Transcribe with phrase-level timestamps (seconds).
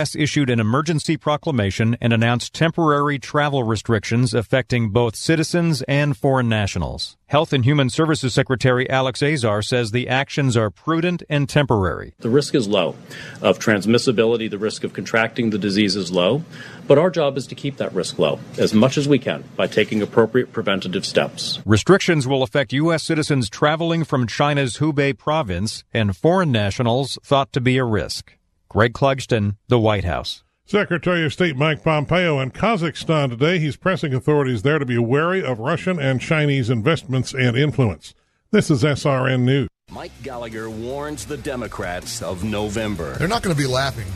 [0.00, 7.18] issued an emergency proclamation and announced temporary travel restrictions affecting both citizens and foreign nationals.
[7.26, 12.14] Health and Human Services Secretary Alex Azar says the actions are prudent and temporary.
[12.18, 12.96] The risk is low
[13.42, 16.44] of transmissibility, the risk of contracting the disease is low,
[16.88, 19.66] but our job is to keep that risk low as much as we can by
[19.66, 21.60] taking appropriate preventative steps.
[21.66, 23.02] Restrictions will affect U.S.
[23.02, 28.32] citizens traveling from China's Hubei province and foreign nationals thought to be a risk.
[28.70, 30.44] Greg Clugston, the White House.
[30.64, 33.58] Secretary of State Mike Pompeo in Kazakhstan today.
[33.58, 38.14] He's pressing authorities there to be wary of Russian and Chinese investments and influence.
[38.52, 39.68] This is SRN News.
[39.90, 43.14] Mike Gallagher warns the Democrats of November.
[43.14, 44.06] They're not going to be laughing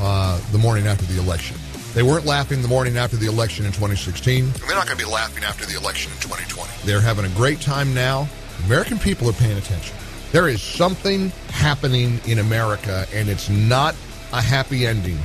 [0.00, 1.58] uh, the morning after the election.
[1.92, 4.44] They weren't laughing the morning after the election in 2016.
[4.44, 6.70] And they're not going to be laughing after the election in 2020.
[6.86, 8.26] They're having a great time now.
[8.64, 9.94] American people are paying attention.
[10.32, 13.94] There is something happening in America, and it's not
[14.32, 15.18] a happy ending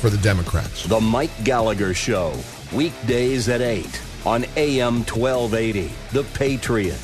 [0.00, 0.82] for the Democrats.
[0.82, 2.34] The Mike Gallagher Show,
[2.72, 5.92] weekdays at 8 on AM 1280.
[6.10, 6.98] The Patriot.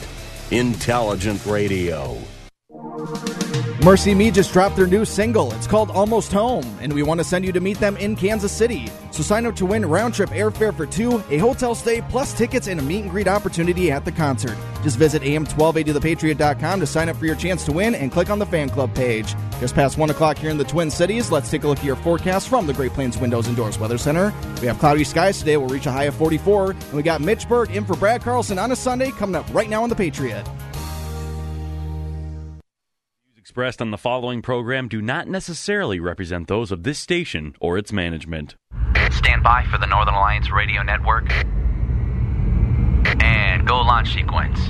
[0.50, 2.18] Intelligent Radio.
[2.78, 5.52] MercyMe just dropped their new single.
[5.54, 8.52] It's called Almost Home, and we want to send you to meet them in Kansas
[8.52, 8.88] City.
[9.10, 12.68] So sign up to win round trip airfare for two, a hotel stay, plus tickets
[12.68, 14.56] and a meet and greet opportunity at the concert.
[14.84, 18.46] Just visit am1280thepatriot.com to sign up for your chance to win and click on the
[18.46, 19.34] fan club page.
[19.58, 21.96] Just past 1 o'clock here in the Twin Cities, let's take a look at your
[21.96, 24.32] forecast from the Great Plains Windows and Doors Weather Center.
[24.60, 25.56] We have cloudy skies today.
[25.56, 28.56] We'll reach a high of 44, and we got Mitch Berg in for Brad Carlson
[28.56, 30.46] on a Sunday coming up right now on the Patriot
[33.58, 37.92] expressed on the following program do not necessarily represent those of this station or its
[37.92, 38.54] management.
[39.10, 41.28] Stand by for the Northern Alliance Radio Network.
[43.20, 44.60] And go launch sequence.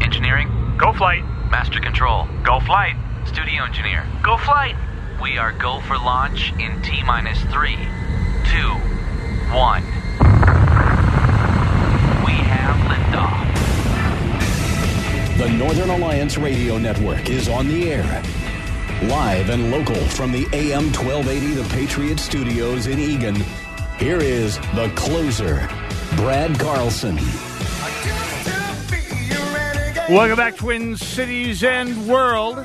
[0.00, 0.46] Engineering?
[0.78, 1.24] Go flight.
[1.50, 2.28] Master control?
[2.44, 2.94] Go flight.
[3.26, 4.06] Studio engineer?
[4.22, 4.76] Go flight.
[5.20, 7.80] We are go for launch in T minus 3, 2,
[9.56, 10.05] 1.
[15.36, 18.22] The Northern Alliance Radio Network is on the air.
[19.02, 23.36] Live and local from the AM 1280 The Patriot Studios in Eagan.
[23.98, 25.68] Here is the closer,
[26.16, 27.16] Brad Carlson.
[30.08, 32.56] Welcome back, Twin Cities and World.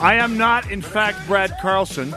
[0.00, 2.12] I am not, in fact, Brad Carlson.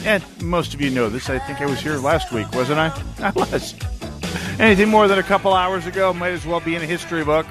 [0.00, 1.30] And most of you know this.
[1.30, 3.02] I think I was here last week, wasn't I?
[3.18, 3.74] I was.
[4.60, 7.46] Anything more than a couple hours ago might as well be in a history book.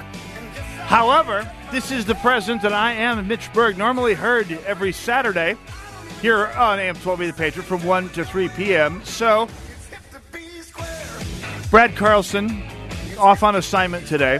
[0.86, 5.56] However, this is the present, and I am Mitch Berg, normally heard every Saturday
[6.22, 9.04] here on AM 12 The Patriot from 1 to 3 p.m.
[9.04, 9.48] So,
[11.72, 12.62] Brad Carlson
[13.18, 14.38] off on assignment today,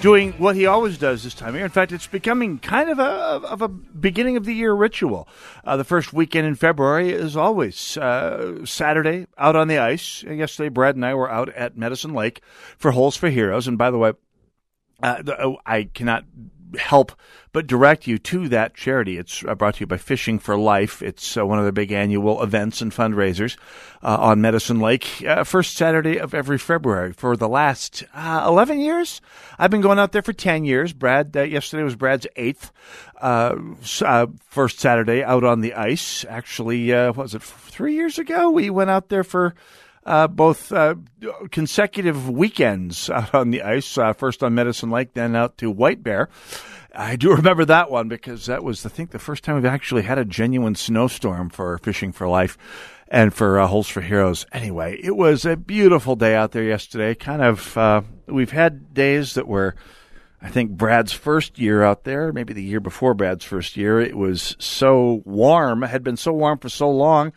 [0.00, 1.64] doing what he always does this time of year.
[1.64, 5.28] In fact, it's becoming kind of a, of a beginning of the year ritual.
[5.64, 10.22] Uh, the first weekend in February is always uh, Saturday out on the ice.
[10.22, 12.40] Yesterday, Brad and I were out at Medicine Lake
[12.76, 13.66] for Holes for Heroes.
[13.66, 14.12] And by the way,
[15.02, 16.24] uh, oh, I cannot
[16.76, 17.12] help
[17.52, 19.16] but direct you to that charity.
[19.16, 21.02] It's uh, brought to you by Fishing for Life.
[21.02, 23.56] It's uh, one of the big annual events and fundraisers
[24.02, 28.80] uh, on Medicine Lake, uh, first Saturday of every February for the last uh, 11
[28.80, 29.20] years.
[29.58, 30.92] I've been going out there for 10 years.
[30.92, 32.70] Brad, uh, yesterday was Brad's eighth
[33.20, 36.24] first Saturday out on the ice.
[36.28, 38.50] Actually, what was it three years ago?
[38.50, 39.54] We went out there for
[40.08, 40.94] uh, both uh,
[41.50, 43.98] consecutive weekends out on the ice.
[43.98, 46.30] Uh, first on Medicine Lake, then out to White Bear.
[46.94, 50.02] I do remember that one because that was, I think, the first time we've actually
[50.02, 52.56] had a genuine snowstorm for Fishing for Life
[53.08, 54.46] and for uh, Holes for Heroes.
[54.50, 57.14] Anyway, it was a beautiful day out there yesterday.
[57.14, 59.76] Kind of, uh, we've had days that were.
[60.40, 64.16] I think Brad's first year out there, maybe the year before Brad's first year, it
[64.16, 67.32] was so warm, had been so warm for so long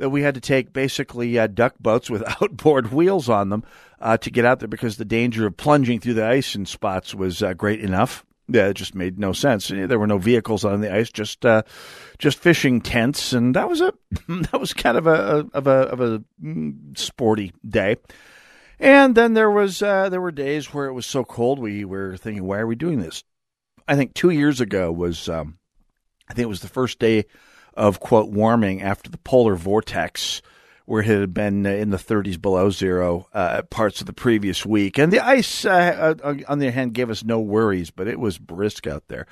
[0.00, 3.62] that we had to take basically uh, duck boats with outboard wheels on them
[4.00, 7.14] uh, to get out there because the danger of plunging through the ice in spots
[7.14, 8.24] was uh, great enough.
[8.48, 9.68] Yeah, it just made no sense.
[9.68, 11.62] There were no vehicles on the ice, just uh,
[12.18, 13.94] just fishing tents, and that was a
[14.28, 17.96] that was kind of a of a of a mm, sporty day.
[18.80, 22.16] And then there was uh, there were days where it was so cold we were
[22.16, 23.22] thinking, why are we doing this?
[23.86, 25.58] I think two years ago was um,
[26.28, 27.26] I think it was the first day
[27.74, 30.42] of quote warming after the polar vortex
[30.90, 34.98] where it had been in the 30s below zero uh, parts of the previous week.
[34.98, 38.18] And the ice, uh, uh, on the other hand, gave us no worries, but it
[38.18, 39.28] was brisk out there.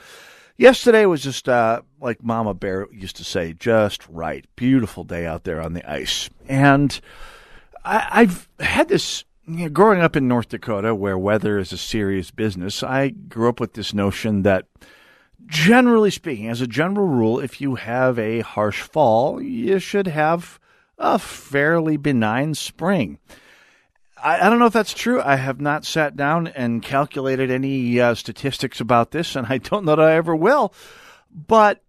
[0.56, 4.44] Yesterday was just uh, like Mama Bear used to say, just right.
[4.54, 6.30] Beautiful day out there on the ice.
[6.48, 7.00] And
[7.84, 11.78] I, have had this you know, growing up in North Dakota, where weather is a
[11.78, 12.84] serious business.
[12.84, 14.66] I grew up with this notion that
[15.46, 20.58] generally speaking, as a general rule, if you have a harsh fall, you should have
[20.98, 23.18] a fairly benign spring.
[24.22, 25.20] I, I don't know if that's true.
[25.22, 29.84] I have not sat down and calculated any uh, statistics about this, and I don't
[29.84, 30.72] know that I ever will.
[31.30, 31.82] But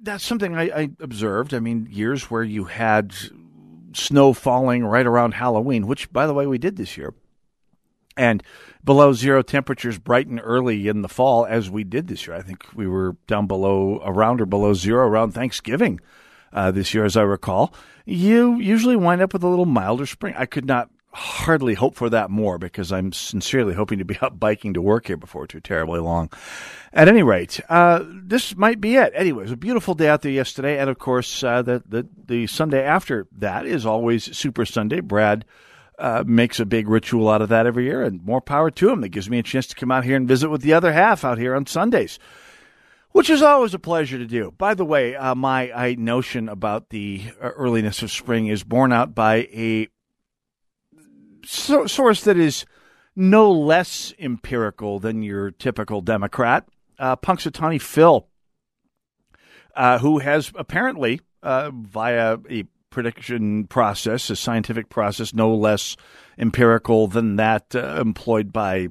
[0.00, 1.54] that's something I, I observed.
[1.54, 3.14] I mean, years where you had
[3.92, 7.14] snow falling right around Halloween, which, by the way, we did this year.
[8.16, 8.42] And
[8.84, 12.36] below zero temperatures bright and early in the fall, as we did this year.
[12.36, 16.00] I think we were down below, around or below zero around Thanksgiving
[16.52, 17.72] uh, this year, as I recall.
[18.04, 20.34] You usually wind up with a little milder spring.
[20.36, 24.38] I could not hardly hope for that more because I'm sincerely hoping to be out
[24.38, 26.30] biking to work here before too terribly long.
[26.92, 29.12] At any rate, uh, this might be it.
[29.14, 32.08] Anyway, it was a beautiful day out there yesterday, and of course, uh, the, the
[32.26, 35.00] the Sunday after that is always Super Sunday.
[35.00, 35.44] Brad.
[36.00, 39.02] Uh, makes a big ritual out of that every year, and more power to him.
[39.02, 41.26] That gives me a chance to come out here and visit with the other half
[41.26, 42.18] out here on Sundays,
[43.10, 44.54] which is always a pleasure to do.
[44.56, 48.94] By the way, uh, my I, notion about the uh, earliness of spring is borne
[48.94, 49.88] out by a
[51.44, 52.64] so- source that is
[53.14, 56.66] no less empirical than your typical Democrat,
[56.98, 58.26] uh, Punxsutawney Phil,
[59.76, 65.96] uh, who has apparently, uh, via a prediction process, a scientific process no less
[66.38, 68.88] empirical than that uh, employed by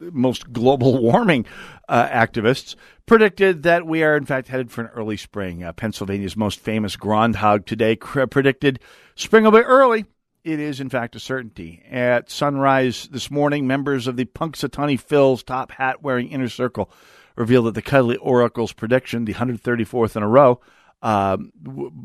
[0.00, 1.44] most global warming
[1.88, 2.74] uh, activists,
[3.06, 5.62] predicted that we are in fact headed for an early spring.
[5.62, 8.80] Uh, Pennsylvania's most famous groundhog today cr- predicted
[9.14, 10.06] spring will be early
[10.44, 11.82] it is, in fact, a certainty.
[11.88, 16.90] At sunrise this morning, members of the Punxsutawney Phil's top hat wearing inner circle
[17.36, 20.60] revealed that the Cuddly Oracle's prediction, the 134th in a row,
[21.00, 21.52] um,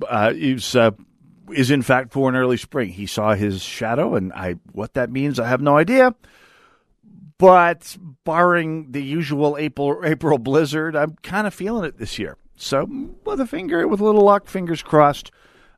[0.07, 0.91] uh, is, uh,
[1.53, 2.89] is in fact for an early spring.
[2.89, 6.15] He saw his shadow, and I what that means, I have no idea.
[7.37, 12.37] But barring the usual April April blizzard, I'm kind of feeling it this year.
[12.55, 12.89] So
[13.23, 15.31] with a finger, with a little luck, fingers crossed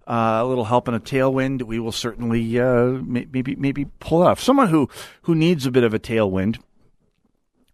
[0.08, 4.40] uh, a little help in a tailwind, we will certainly uh, maybe maybe pull off.
[4.40, 4.90] Someone who
[5.24, 6.60] who needs a bit of a tailwind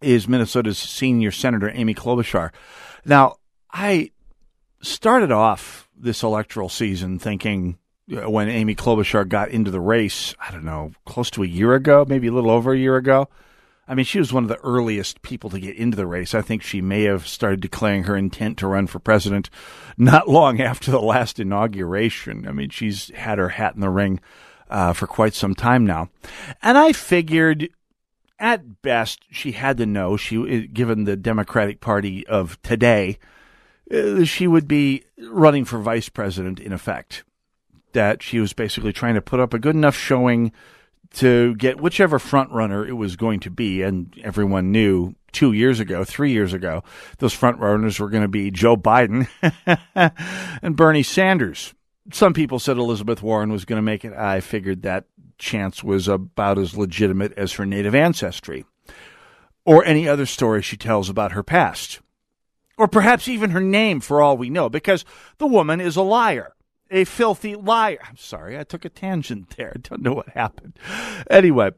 [0.02, 2.50] is Minnesota's senior senator Amy Klobuchar.
[3.04, 3.36] Now,
[3.72, 4.10] I
[4.82, 7.78] started off this electoral season thinking
[8.08, 12.04] when Amy Klobuchar got into the race, I don't know, close to a year ago,
[12.08, 13.28] maybe a little over a year ago.
[13.88, 16.34] I mean, she was one of the earliest people to get into the race.
[16.34, 19.48] I think she may have started declaring her intent to run for president
[19.96, 22.46] not long after the last inauguration.
[22.48, 24.20] I mean, she's had her hat in the ring
[24.68, 26.08] uh, for quite some time now.
[26.62, 27.68] And I figured
[28.38, 33.18] at best she had to know she given the Democratic Party of today
[33.90, 37.24] uh, she would be running for vice president in effect
[37.96, 40.52] that she was basically trying to put up a good enough showing
[41.14, 45.80] to get whichever front runner it was going to be, and everyone knew two years
[45.80, 46.84] ago, three years ago,
[47.18, 49.28] those front runners were going to be Joe Biden
[50.62, 51.72] and Bernie Sanders.
[52.12, 54.12] Some people said Elizabeth Warren was going to make it.
[54.12, 55.06] I figured that
[55.38, 58.66] chance was about as legitimate as her native ancestry
[59.64, 62.00] or any other story she tells about her past.
[62.76, 65.06] Or perhaps even her name, for all we know, because
[65.38, 66.52] the woman is a liar
[66.90, 67.98] a filthy liar.
[68.06, 69.72] I'm sorry, I took a tangent there.
[69.74, 70.78] I don't know what happened.
[71.30, 71.72] Anyway,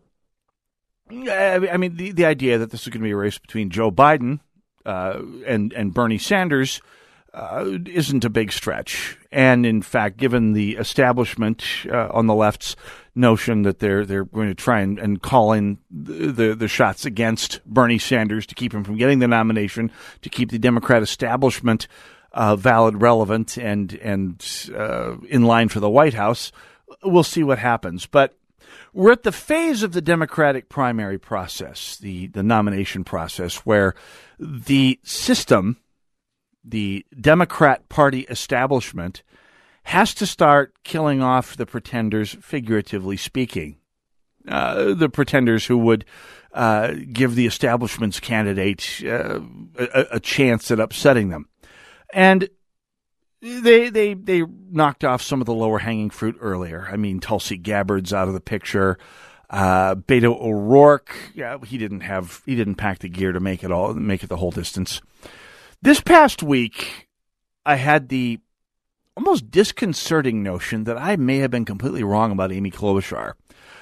[1.11, 3.91] I mean, the, the idea that this is going to be a race between Joe
[3.91, 4.41] Biden
[4.85, 6.81] uh, and and Bernie Sanders
[7.35, 9.19] uh, isn't a big stretch.
[9.31, 12.77] And in fact, given the establishment uh, on the left's
[13.15, 17.05] notion that they're they're going to try and, and call in the, the, the shots
[17.05, 19.91] against Bernie Sanders to keep him from getting the nomination,
[20.23, 21.89] to keep the Democrat establishment
[22.39, 26.53] uh, valid, relevant, and and uh, in line for the White House.
[27.03, 28.39] We'll see what happens, but
[28.95, 33.97] we're at the phase of the Democratic primary process, the the nomination process, where
[34.39, 35.79] the system,
[36.65, 39.25] the Democrat Party establishment,
[39.83, 43.79] has to start killing off the pretenders, figuratively speaking.
[44.47, 46.05] Uh, the pretenders who would
[46.55, 49.41] uh, give the establishment's candidate uh,
[49.77, 51.47] a, a, chance at upsetting them
[52.13, 52.49] and
[53.41, 56.89] they they they knocked off some of the lower hanging fruit earlier.
[56.91, 58.99] I mean, Tulsi Gabbard's out of the picture.
[59.51, 63.73] Uh, Beto O'Rourke, yeah, he didn't have he didn't pack the gear to make it
[63.73, 65.01] all make it the whole distance.
[65.81, 67.09] This past week,
[67.65, 68.41] I had the
[69.17, 73.35] almost disconcerting notion that I may have been completely wrong about Amy Klobuchar.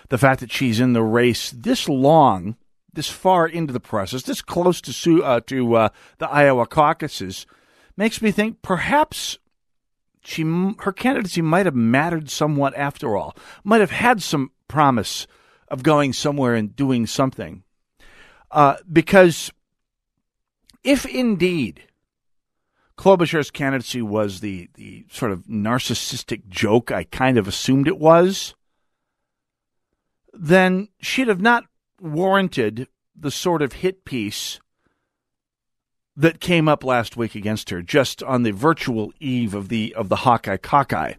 [0.08, 2.56] The fact that she's in the race this long,
[2.92, 7.44] this far into the process, this close to uh, to uh, the Iowa caucuses,
[7.96, 9.38] makes me think perhaps
[10.22, 10.42] she
[10.80, 13.36] her candidacy might have mattered somewhat after all.
[13.62, 15.26] Might have had some promise
[15.68, 17.62] of going somewhere and doing something.
[18.50, 19.52] Uh, because
[20.82, 21.84] if indeed
[22.96, 28.54] Klobuchar's candidacy was the, the sort of narcissistic joke I kind of assumed it was,
[30.32, 31.64] then she'd have not
[32.00, 34.60] warranted the sort of hit piece
[36.16, 40.08] that came up last week against her, just on the virtual eve of the of
[40.08, 41.14] the Hawkeye Cockeye.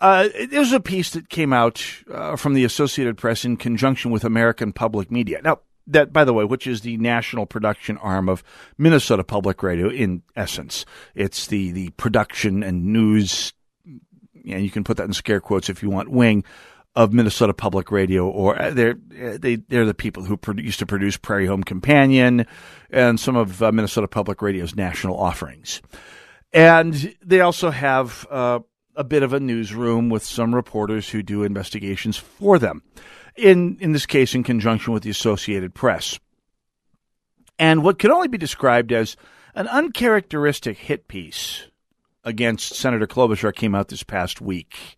[0.00, 4.24] Uh, there's a piece that came out uh, from the Associated Press in conjunction with
[4.24, 5.42] American Public Media.
[5.42, 8.42] Now, that, by the way, which is the national production arm of
[8.78, 9.90] Minnesota Public Radio.
[9.90, 13.52] In essence, it's the the production and news,
[13.84, 16.10] and you can put that in scare quotes if you want.
[16.10, 16.44] Wing
[16.96, 20.86] of Minnesota Public Radio, or uh, they're uh, they they're the people who used to
[20.86, 22.46] produce Prairie Home Companion
[22.90, 25.80] and some of uh, Minnesota Public Radio's national offerings,
[26.52, 28.58] and they also have uh,
[28.96, 32.82] a bit of a newsroom with some reporters who do investigations for them
[33.36, 36.18] in, in this case, in conjunction with the Associated Press.
[37.58, 39.16] And what could only be described as
[39.54, 41.66] an uncharacteristic hit piece
[42.24, 44.96] against Senator Klobuchar came out this past week.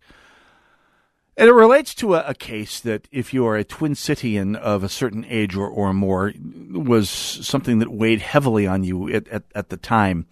[1.35, 4.83] And it relates to a, a, case that, if you are a Twin Cityan of
[4.83, 6.31] a certain age or, or more,
[6.71, 10.27] was something that weighed heavily on you at, at, at the time.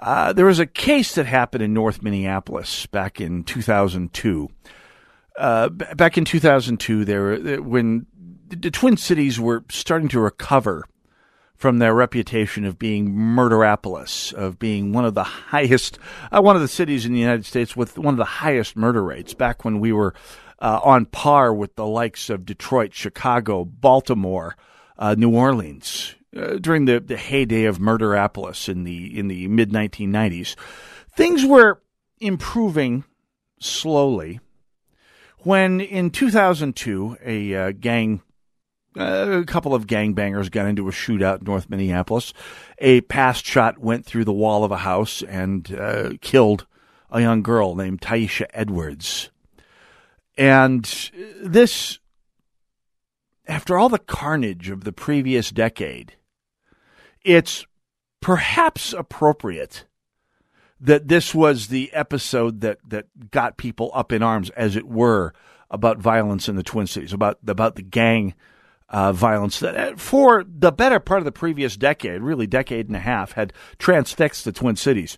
[0.00, 4.48] Uh, there was a case that happened in North Minneapolis back in 2002
[5.36, 8.06] uh, back in 2002, there when
[8.48, 10.84] the Twin Cities were starting to recover
[11.62, 15.96] from their reputation of being Murderapolis, of being one of the highest,
[16.32, 19.00] uh, one of the cities in the United States with one of the highest murder
[19.00, 19.32] rates.
[19.32, 20.12] Back when we were
[20.58, 24.56] uh, on par with the likes of Detroit, Chicago, Baltimore,
[24.98, 26.16] uh, New Orleans.
[26.36, 30.56] Uh, during the, the heyday of Murderapolis in the in the mid 1990s,
[31.14, 31.80] things were
[32.18, 33.04] improving
[33.60, 34.40] slowly
[35.38, 38.20] when in 2002 a uh, gang
[38.96, 42.32] uh, a couple of gangbangers got into a shootout in North Minneapolis.
[42.78, 46.66] A past shot went through the wall of a house and uh, killed
[47.10, 49.30] a young girl named Tyesha Edwards.
[50.36, 51.10] And
[51.42, 51.98] this,
[53.46, 56.16] after all the carnage of the previous decade,
[57.22, 57.66] it's
[58.20, 59.84] perhaps appropriate
[60.80, 65.32] that this was the episode that, that got people up in arms, as it were,
[65.70, 68.34] about violence in the Twin Cities, about about the gang
[68.92, 72.96] uh, violence that, uh, for the better part of the previous decade, really decade and
[72.96, 75.16] a half, had transfixed the Twin Cities.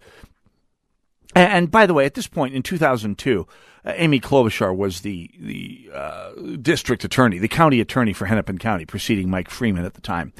[1.34, 3.46] And, by the way, at this point in 2002,
[3.84, 6.30] uh, Amy Klobuchar was the the uh,
[6.62, 10.32] district attorney, the county attorney for Hennepin County, preceding Mike Freeman at the time,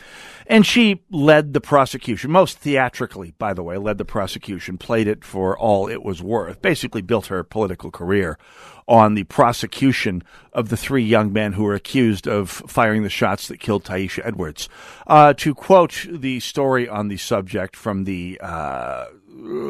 [0.47, 5.25] and she led the prosecution, most theatrically, by the way, led the prosecution, played it
[5.25, 8.39] for all it was worth, basically built her political career
[8.87, 10.23] on the prosecution
[10.53, 14.25] of the three young men who were accused of firing the shots that killed Tyesha
[14.25, 14.69] Edwards.
[15.07, 19.07] Uh, to quote the story on the subject from the uh,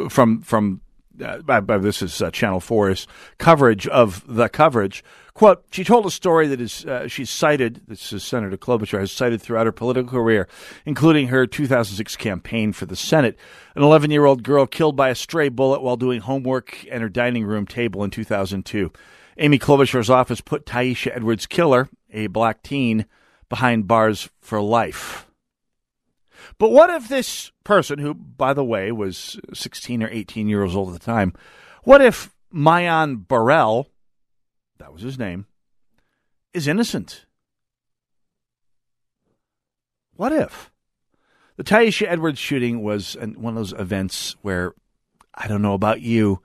[0.08, 0.80] from from
[1.23, 3.06] uh, this is uh, Channel 4's
[3.38, 5.04] coverage of the coverage.
[5.35, 9.11] Quote, she told a story that is, uh, she's cited, this is Senator Klobuchar, has
[9.11, 10.47] cited throughout her political career,
[10.87, 13.37] including her 2006 campaign for the Senate.
[13.75, 17.09] An 11 year old girl killed by a stray bullet while doing homework at her
[17.09, 18.92] dining room table in 2002.
[19.38, 23.06] Amy Klobuchar's office put Tyesha Edwards' killer, a black teen,
[23.49, 25.26] behind bars for life.
[26.58, 30.88] But what if this person, who, by the way, was 16 or 18 years old
[30.88, 31.32] at the time,
[31.82, 33.90] what if Myon Burrell,
[34.78, 35.46] that was his name,
[36.52, 37.26] is innocent?
[40.14, 40.70] What if?
[41.56, 44.75] The Tyesha Edwards shooting was one of those events where
[45.34, 46.40] I don't know about you,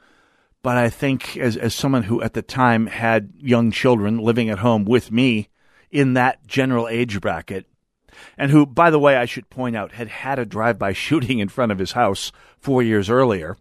[0.62, 4.60] but I think as, as someone who at the time had young children living at
[4.60, 5.50] home with me
[5.92, 7.68] in that general age bracket,
[8.38, 11.50] and who, by the way, I should point out, had had a drive-by shooting in
[11.50, 13.58] front of his house four years earlier.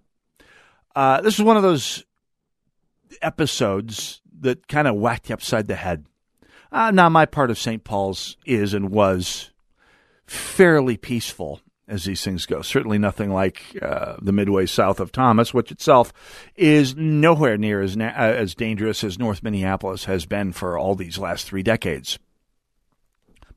[0.94, 2.04] Uh, this is one of those
[3.22, 6.06] episodes that kind of whacked you upside the head.
[6.70, 7.82] Uh, now, my part of St.
[7.82, 9.50] Paul's is and was
[10.26, 12.60] fairly peaceful as these things go.
[12.60, 16.12] Certainly nothing like uh, the midway south of Thomas, which itself
[16.54, 20.94] is nowhere near as na- uh, as dangerous as North Minneapolis has been for all
[20.94, 22.18] these last three decades.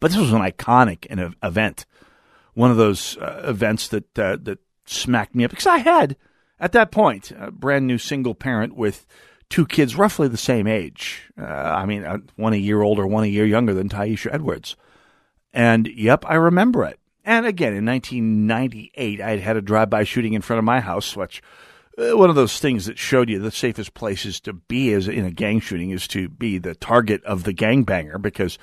[0.01, 1.05] But this was an iconic
[1.41, 1.85] event,
[2.55, 6.17] one of those uh, events that uh, that smacked me up because I had,
[6.59, 9.05] At that point, a brand new single parent with
[9.49, 11.31] two kids roughly the same age.
[11.39, 14.75] Uh, I mean, uh, one a year older, one a year younger than Tyesha Edwards.
[15.53, 16.99] And yep, I remember it.
[17.23, 21.15] And again, in 1998, I had had a drive-by shooting in front of my house,
[21.15, 21.43] which
[21.97, 25.25] uh, one of those things that showed you the safest places to be is in
[25.25, 28.57] a gang shooting is to be the target of the gangbanger because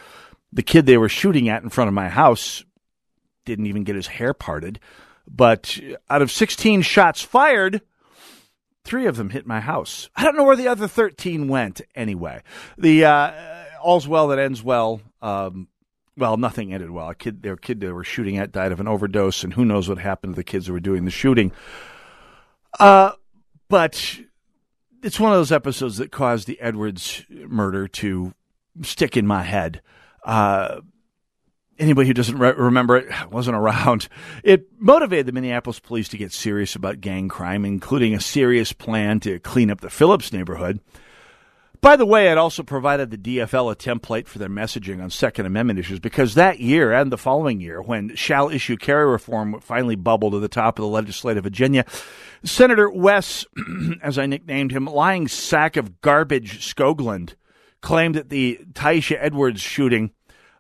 [0.53, 2.65] the kid they were shooting at in front of my house
[3.45, 4.79] didn't even get his hair parted.
[5.27, 5.79] But
[6.09, 7.83] out of 16 shots fired,
[8.85, 10.09] three of them hit my house.
[10.17, 12.43] I don't know where the other 13 went anyway.
[12.77, 13.33] The uh,
[13.83, 15.01] all's well that ends well.
[15.21, 15.69] Um,
[16.17, 17.11] well, nothing ended well.
[17.11, 19.89] A kid, their kid they were shooting at died of an overdose, and who knows
[19.89, 21.53] what happened to the kids who were doing the shooting.
[22.81, 23.13] Uh,
[23.69, 24.19] but
[25.03, 28.35] it's one of those episodes that caused the Edwards murder to
[28.83, 29.81] stick in my head.
[30.25, 30.81] Uh,
[31.79, 34.09] anybody who doesn't re- remember it wasn't around.
[34.45, 39.21] It motivated the Minneapolis police to get serious about gang crime, including a serious plan
[39.21, 40.81] to clean up the Phillips neighborhood.
[41.81, 45.47] By the way, it also provided the DFL a template for their messaging on Second
[45.47, 49.95] Amendment issues because that year and the following year, when shall issue carry reform finally
[49.95, 51.85] bubbled to the top of the legislative agenda,
[52.43, 53.47] Senator Wes,
[54.03, 57.35] as I nicknamed him, lying sack of garbage Skoglund,
[57.81, 60.13] claimed that the Tyesha Edwards shooting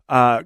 [0.08, 0.42] uh,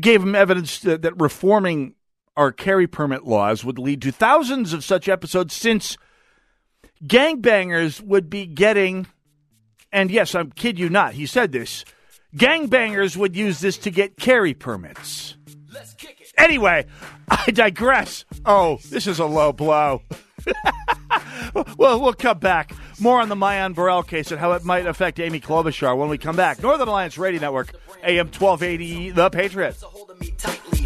[0.00, 1.94] gave him evidence that, that reforming
[2.36, 5.98] our carry permit laws would lead to thousands of such episodes since
[7.04, 9.06] gangbangers would be getting
[9.92, 11.84] and yes, I'm kid you not, he said this.
[12.34, 15.36] Gangbangers would use this to get carry permits.
[16.38, 16.86] Anyway,
[17.28, 18.24] I digress.
[18.46, 20.02] Oh, this is a low blow.
[21.76, 22.72] well, we'll come back.
[23.00, 26.18] More on the Myon Burrell case and how it might affect Amy Klobuchar when we
[26.18, 26.62] come back.
[26.62, 29.76] Northern Alliance Radio Network, AM 1280, The Patriot.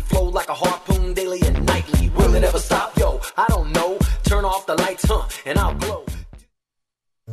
[0.06, 2.08] Flow like a harpoon daily and nightly.
[2.10, 2.96] Will it ever stop?
[2.96, 3.98] Yo, I don't know.
[4.24, 6.06] Turn off the lights, huh, and I'll glow.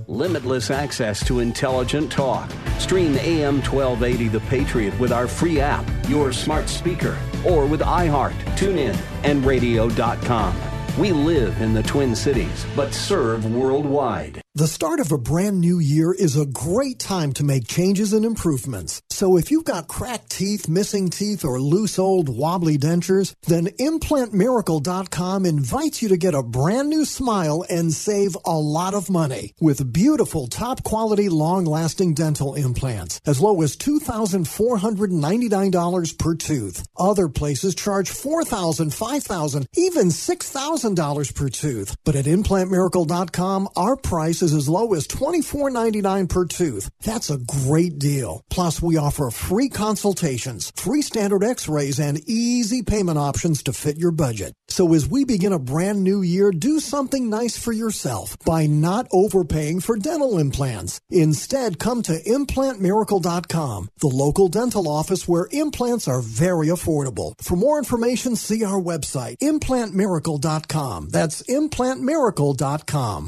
[0.07, 2.49] Limitless access to intelligent talk.
[2.79, 8.33] Stream AM 1280 The Patriot with our free app, your smart speaker, or with iHeart,
[8.57, 10.72] TuneIn, and radio.com.
[10.95, 14.42] We live in the Twin Cities, but serve worldwide.
[14.55, 18.23] The start of a brand new year is a great time to make changes and
[18.23, 19.01] improvements.
[19.09, 25.47] So if you've got cracked teeth, missing teeth, or loose old wobbly dentures, then ImplantMiracle.com
[25.47, 29.91] invites you to get a brand new smile and save a lot of money with
[29.91, 36.87] beautiful, top quality, long lasting dental implants as low as $2,499 per tooth.
[36.95, 41.97] Other places charge $4,000, $5,000, even $6,000 per tooth.
[42.03, 46.89] But at ImplantMiracle.com, our price is as low as $24.99 per tooth.
[47.03, 48.43] That's a great deal.
[48.51, 54.11] Plus, we offer free consultations, free standard x-rays, and easy payment options to fit your
[54.11, 54.53] budget.
[54.67, 59.07] So as we begin a brand new year, do something nice for yourself by not
[59.11, 60.99] overpaying for dental implants.
[61.09, 67.33] Instead, come to implantmiracle.com, the local dental office where implants are very affordable.
[67.41, 71.09] For more information, see our website, implantmiracle.com.
[71.09, 73.27] That's implantmiracle.com.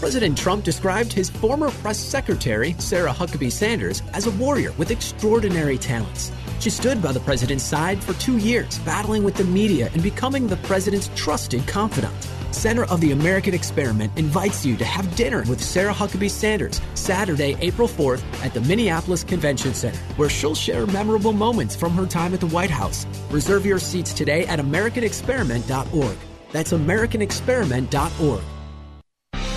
[0.00, 5.76] President Trump described his former press secretary, Sarah Huckabee Sanders, as a warrior with extraordinary
[5.76, 6.30] talents.
[6.60, 10.46] She stood by the president's side for two years, battling with the media and becoming
[10.46, 12.14] the president's trusted confidant.
[12.50, 17.56] Center of the American Experiment invites you to have dinner with Sarah Huckabee Sanders Saturday,
[17.60, 22.34] April 4th at the Minneapolis Convention Center, where she'll share memorable moments from her time
[22.34, 23.06] at the White House.
[23.30, 26.16] Reserve your seats today at AmericanExperiment.org.
[26.50, 28.42] That's AmericanExperiment.org.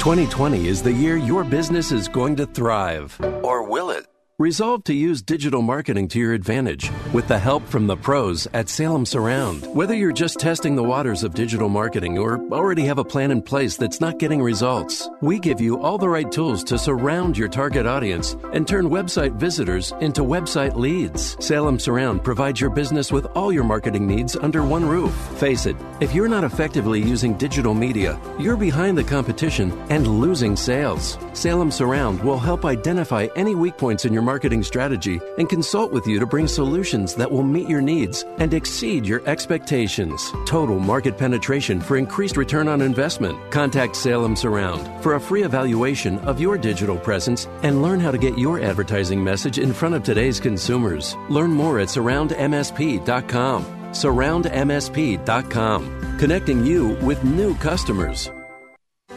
[0.01, 3.15] 2020 is the year your business is going to thrive.
[3.43, 4.07] Or will it?
[4.41, 8.69] Resolve to use digital marketing to your advantage with the help from the pros at
[8.69, 9.67] Salem Surround.
[9.75, 13.43] Whether you're just testing the waters of digital marketing or already have a plan in
[13.43, 17.49] place that's not getting results, we give you all the right tools to surround your
[17.49, 21.37] target audience and turn website visitors into website leads.
[21.39, 25.13] Salem Surround provides your business with all your marketing needs under one roof.
[25.37, 30.55] Face it, if you're not effectively using digital media, you're behind the competition and losing
[30.55, 31.19] sales.
[31.33, 34.30] Salem Surround will help identify any weak points in your marketing
[34.63, 39.05] strategy and consult with you to bring solutions that will meet your needs and exceed
[39.05, 40.31] your expectations.
[40.45, 43.37] Total market penetration for increased return on investment.
[43.51, 48.17] Contact Salem Surround for a free evaluation of your digital presence and learn how to
[48.17, 51.15] get your advertising message in front of today's consumers.
[51.29, 53.65] Learn more at surroundmsp.com.
[53.91, 58.31] Surroundmsp.com, connecting you with new customers.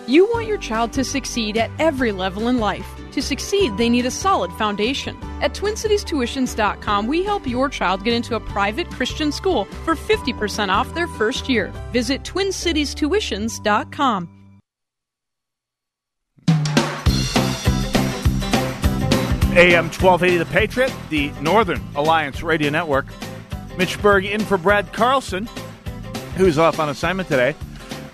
[0.06, 2.86] You want your child to succeed at every level in life.
[3.12, 5.16] To succeed, they need a solid foundation.
[5.40, 10.92] At TwinCitiesTuitions.com, we help your child get into a private Christian school for 50% off
[10.94, 11.72] their first year.
[11.92, 14.28] Visit TwinCitiesTuitions.com.
[19.56, 23.06] AM 1280 The Patriot, the Northern Alliance Radio Network.
[23.78, 25.46] Mitch Berg in for Brad Carlson,
[26.36, 27.54] who's off on assignment today.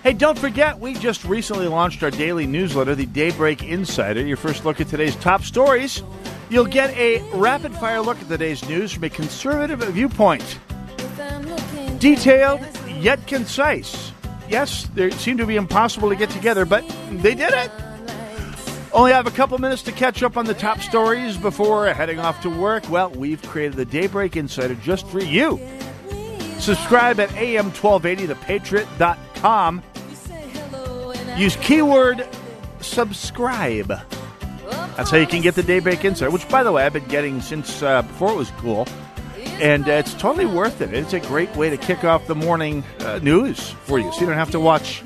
[0.03, 4.25] Hey, don't forget, we just recently launched our daily newsletter, the Daybreak Insider.
[4.25, 6.01] Your first look at today's top stories.
[6.49, 10.57] You'll get a rapid fire look at today's news from a conservative viewpoint.
[11.99, 12.61] Detailed
[12.99, 14.11] yet concise.
[14.49, 17.69] Yes, they seem to be impossible to get together, but they did it.
[18.93, 22.41] Only have a couple minutes to catch up on the top stories before heading off
[22.41, 22.89] to work.
[22.89, 25.59] Well, we've created the Daybreak Insider just for you.
[26.57, 29.83] Subscribe at am1280thepatriot.com.
[31.41, 32.29] Use keyword
[32.81, 33.87] subscribe.
[34.95, 37.41] That's how you can get the Daybreak Insider, which, by the way, I've been getting
[37.41, 38.87] since uh, before it was cool.
[39.59, 40.93] And uh, it's totally worth it.
[40.93, 44.27] It's a great way to kick off the morning uh, news for you so you
[44.27, 45.01] don't have to watch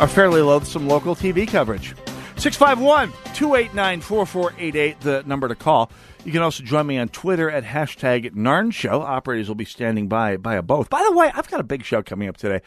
[0.00, 1.94] our fairly loathsome local TV coverage.
[2.36, 5.90] 651 289 4488, the number to call.
[6.24, 9.02] You can also join me on Twitter at hashtag Narn Show.
[9.02, 10.88] Operators will be standing by by both.
[10.88, 12.62] By the way, I've got a big show coming up today.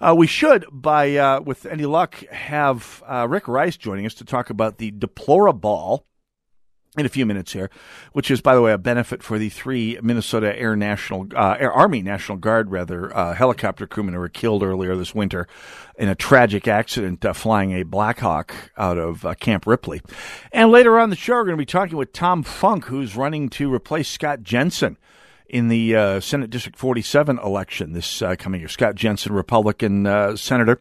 [0.00, 4.24] Uh, we should, by uh, with any luck, have uh, Rick Rice joining us to
[4.24, 6.04] talk about the DeploraBall
[6.96, 7.70] in a few minutes here,
[8.12, 11.72] which is, by the way, a benefit for the three Minnesota Air National uh, Air
[11.72, 15.48] Army National Guard rather uh, helicopter crewmen who were killed earlier this winter
[15.98, 20.02] in a tragic accident uh, flying a Blackhawk out of uh, Camp Ripley.
[20.52, 23.48] And later on the show, we're going to be talking with Tom Funk, who's running
[23.50, 24.96] to replace Scott Jensen
[25.48, 28.68] in the uh, Senate District 47 election this uh, coming year.
[28.68, 30.80] Scott Jensen, Republican senator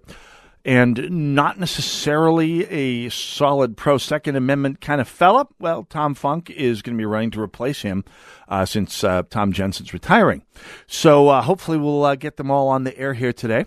[0.66, 5.48] and not necessarily a solid pro Second Amendment kind of fella.
[5.60, 8.06] Well, Tom Funk is going to be running to replace him
[8.48, 10.44] uh, since uh, Tom Jensen's retiring.
[10.88, 13.66] So uh, hopefully we'll uh, get them all on the air here today.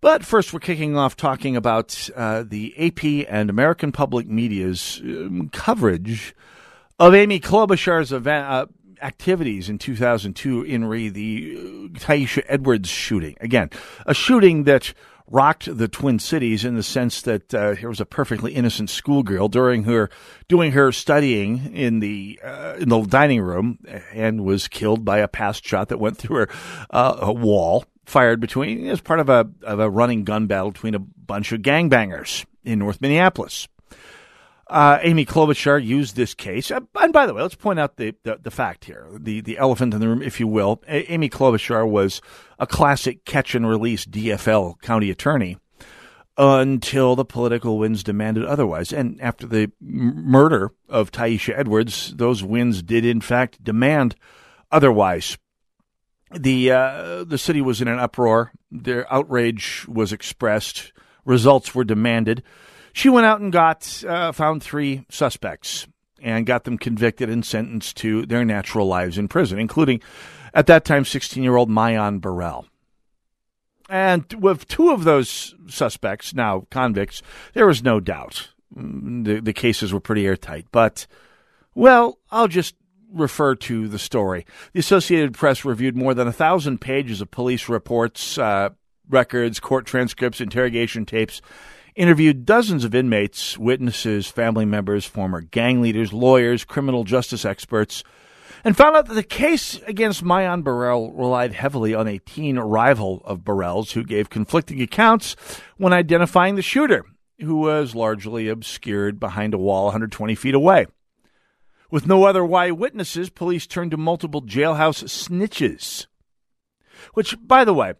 [0.00, 5.48] But first, we're kicking off talking about uh, the AP and American public media's um,
[5.52, 6.34] coverage
[6.98, 8.66] of Amy Klobuchar's event uh,
[9.02, 13.36] activities in 2002 in re the Tyesha Edwards shooting.
[13.40, 13.70] Again,
[14.06, 14.92] a shooting that
[15.28, 19.48] rocked the Twin Cities in the sense that uh, here was a perfectly innocent schoolgirl
[19.48, 20.10] during her
[20.48, 23.78] doing her studying in the uh, in the dining room
[24.12, 26.48] and was killed by a past shot that went through her
[26.90, 30.94] uh, a wall fired between as part of a of a running gun battle between
[30.94, 33.68] a bunch of gangbangers in North Minneapolis.
[34.68, 38.16] Uh, Amy Klobuchar used this case, uh, and by the way, let's point out the,
[38.24, 40.82] the, the fact here, the the elephant in the room, if you will.
[40.88, 42.20] A- Amy Klobuchar was
[42.58, 45.56] a classic catch and release DFL county attorney
[46.36, 48.92] until the political winds demanded otherwise.
[48.92, 54.16] And after the m- murder of Tyesha Edwards, those winds did in fact demand
[54.72, 55.38] otherwise.
[56.34, 58.50] The uh, the city was in an uproar.
[58.72, 60.92] Their outrage was expressed.
[61.24, 62.42] Results were demanded.
[62.96, 65.86] She went out and got uh, found three suspects
[66.22, 70.00] and got them convicted and sentenced to their natural lives in prison, including
[70.54, 72.64] at that time 16 year old Myon Burrell.
[73.90, 77.20] And with two of those suspects, now convicts,
[77.52, 78.48] there was no doubt.
[78.74, 80.64] Mm, the, the cases were pretty airtight.
[80.72, 81.06] But,
[81.74, 82.76] well, I'll just
[83.12, 84.46] refer to the story.
[84.72, 88.70] The Associated Press reviewed more than a thousand pages of police reports, uh,
[89.06, 91.42] records, court transcripts, interrogation tapes,
[91.96, 98.04] interviewed dozens of inmates, witnesses, family members, former gang leaders, lawyers, criminal justice experts,
[98.62, 103.22] and found out that the case against Myon Burrell relied heavily on a teen rival
[103.24, 105.36] of Burrell's who gave conflicting accounts
[105.76, 107.04] when identifying the shooter,
[107.40, 110.86] who was largely obscured behind a wall 120 feet away.
[111.90, 116.06] With no other witnesses, police turned to multiple jailhouse snitches.
[117.14, 117.94] Which, by the way,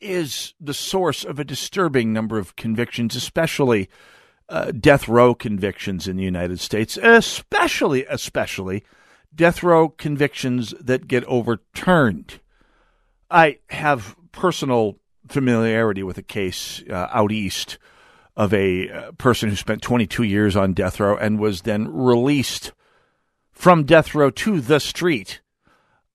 [0.00, 3.88] is the source of a disturbing number of convictions, especially
[4.48, 8.84] uh, death row convictions in the United States, especially, especially
[9.34, 12.40] death row convictions that get overturned.
[13.30, 17.78] I have personal familiarity with a case uh, out east
[18.36, 22.72] of a uh, person who spent 22 years on death row and was then released
[23.50, 25.40] from death row to the street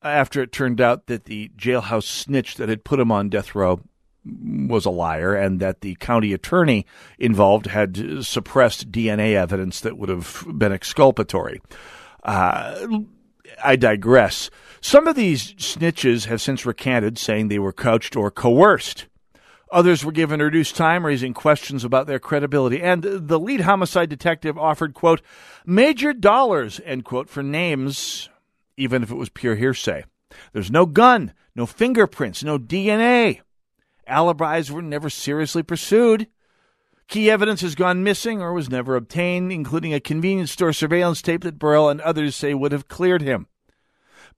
[0.03, 3.79] after it turned out that the jailhouse snitch that had put him on death row
[4.23, 6.85] was a liar and that the county attorney
[7.17, 11.61] involved had suppressed DNA evidence that would have been exculpatory.
[12.23, 12.87] Uh,
[13.63, 14.49] I digress.
[14.79, 19.07] Some of these snitches have since recanted, saying they were coached or coerced.
[19.71, 22.81] Others were given reduced time, raising questions about their credibility.
[22.81, 25.21] And the lead homicide detective offered, quote,
[25.65, 28.29] major dollars, end quote, for names
[28.77, 30.03] even if it was pure hearsay.
[30.53, 33.41] There's no gun, no fingerprints, no DNA.
[34.07, 36.27] Alibis were never seriously pursued.
[37.07, 41.43] Key evidence has gone missing or was never obtained, including a convenience store surveillance tape
[41.43, 43.47] that Burrell and others say would have cleared him.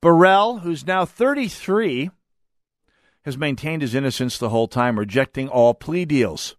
[0.01, 2.09] Burrell, who's now 33,
[3.25, 6.55] has maintained his innocence the whole time, rejecting all plea deals.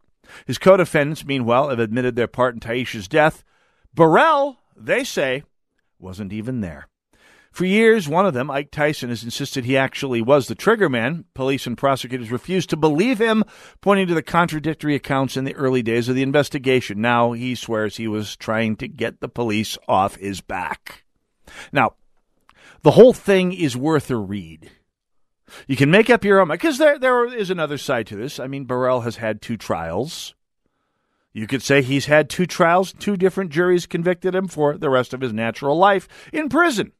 [0.46, 3.44] His co defendants, meanwhile, have admitted their part in Tyesha's death.
[3.92, 5.42] Burrell, they say,
[5.98, 6.88] wasn't even there.
[7.54, 11.22] For years, one of them, Ike Tyson, has insisted he actually was the triggerman.
[11.34, 13.44] Police and prosecutors refused to believe him,
[13.80, 17.00] pointing to the contradictory accounts in the early days of the investigation.
[17.00, 21.04] Now he swears he was trying to get the police off his back.
[21.70, 21.94] Now,
[22.82, 24.72] the whole thing is worth a read.
[25.68, 28.40] You can make up your own mind, because there, there is another side to this.
[28.40, 30.34] I mean, Burrell has had two trials.
[31.32, 35.14] You could say he's had two trials, two different juries convicted him for the rest
[35.14, 36.90] of his natural life in prison.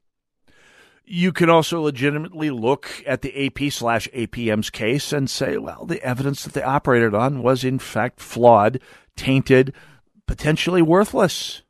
[1.06, 6.02] You can also legitimately look at the AP slash APM's case and say, well, the
[6.02, 8.80] evidence that they operated on was in fact flawed,
[9.14, 9.74] tainted,
[10.26, 11.62] potentially worthless,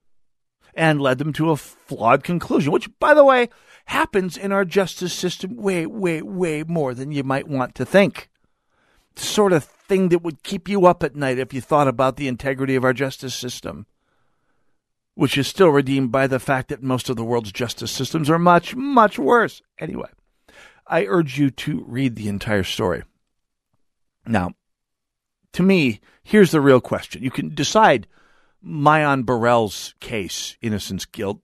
[0.75, 3.49] and led them to a flawed conclusion, which, by the way,
[3.87, 8.31] happens in our justice system way, way, way more than you might want to think.
[9.17, 12.17] The sort of thing that would keep you up at night if you thought about
[12.17, 13.87] the integrity of our justice system
[15.15, 18.39] which is still redeemed by the fact that most of the world's justice systems are
[18.39, 19.63] much, much worse.
[19.79, 20.09] Anyway,
[20.87, 23.03] I urge you to read the entire story.
[24.27, 24.53] Now,
[25.53, 27.23] to me, here's the real question.
[27.23, 28.09] You can decide
[28.65, 31.41] Myon Burrell's case, innocence, guilt,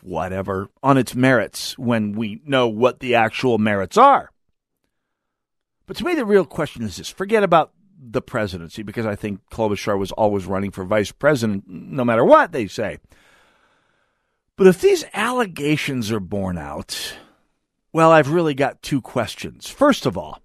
[0.00, 4.30] whatever, on its merits when we know what the actual merits are.
[5.86, 7.72] But to me, the real question is this forget about
[8.12, 12.52] the presidency because I think Klobuchar was always running for vice president no matter what
[12.52, 12.98] they say.
[14.56, 17.16] But if these allegations are borne out,
[17.92, 19.68] well, I've really got two questions.
[19.68, 20.40] First of all,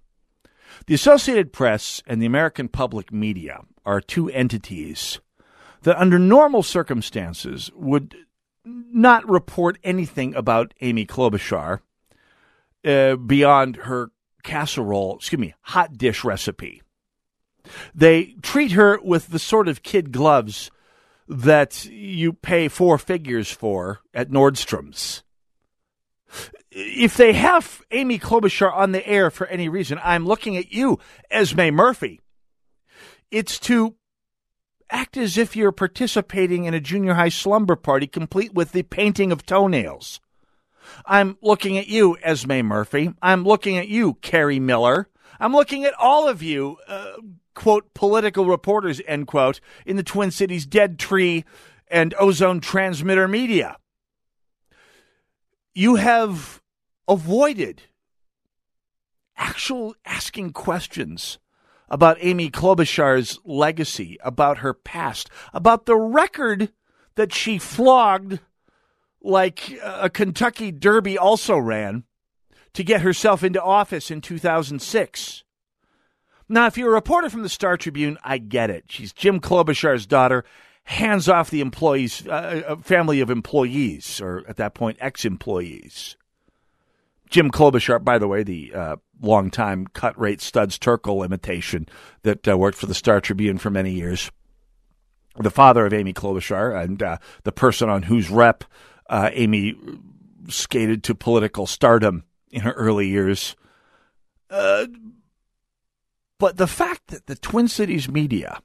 [0.86, 5.20] the Associated Press and the American public media are two entities
[5.82, 8.16] that, under normal circumstances, would
[8.64, 11.80] not report anything about Amy Klobuchar
[12.84, 14.10] uh, beyond her
[14.42, 16.82] casserole, excuse me, hot dish recipe.
[17.94, 20.70] They treat her with the sort of kid gloves
[21.28, 25.22] that you pay four figures for at Nordstrom's.
[26.70, 30.98] If they have Amy Klobuchar on the air for any reason, I'm looking at you,
[31.30, 32.20] Esme Murphy.
[33.30, 33.94] It's to
[34.90, 39.32] act as if you're participating in a junior high slumber party complete with the painting
[39.32, 40.20] of toenails.
[41.06, 43.12] I'm looking at you, Esme Murphy.
[43.22, 45.08] I'm looking at you, Kerri Miller.
[45.38, 47.12] I'm looking at all of you, uh,
[47.60, 51.44] quote, political reporters, end quote, in the Twin Cities Dead Tree
[51.88, 53.76] and Ozone Transmitter media.
[55.74, 56.62] You have
[57.06, 57.82] avoided
[59.36, 61.38] actual asking questions
[61.90, 66.72] about Amy Klobuchar's legacy, about her past, about the record
[67.16, 68.40] that she flogged
[69.20, 72.04] like a Kentucky Derby also ran
[72.72, 75.44] to get herself into office in 2006.
[76.52, 78.86] Now, if you're a reporter from the Star Tribune, I get it.
[78.88, 80.44] She's Jim Klobuchar's daughter,
[80.82, 86.16] hands off the employees, uh, a family of employees, or at that point, ex-employees.
[87.28, 91.86] Jim Klobuchar, by the way, the uh, longtime cut rate studs Terkel imitation
[92.22, 94.32] that uh, worked for the Star Tribune for many years.
[95.38, 98.64] The father of Amy Klobuchar and uh, the person on whose rep
[99.08, 99.76] uh, Amy
[100.48, 103.54] skated to political stardom in her early years.
[106.40, 108.62] But the fact that the Twin Cities media,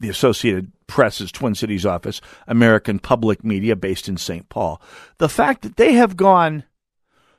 [0.00, 4.48] the Associated Press's Twin Cities office, American Public Media based in St.
[4.48, 4.82] Paul,
[5.18, 6.64] the fact that they have gone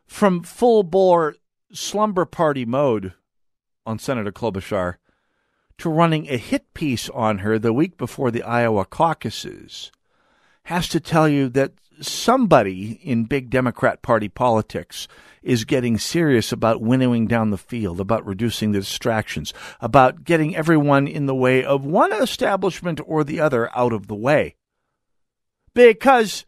[0.08, 1.36] from full bore
[1.74, 3.14] slumber party mode
[3.86, 4.96] on Senator Klobuchar
[5.80, 9.92] to running a hit piece on her the week before the Iowa caucuses
[10.64, 15.08] has to tell you that somebody in big Democrat Party politics
[15.42, 21.08] is getting serious about winnowing down the field, about reducing the distractions, about getting everyone
[21.08, 24.56] in the way of one establishment or the other out of the way.
[25.74, 26.46] Because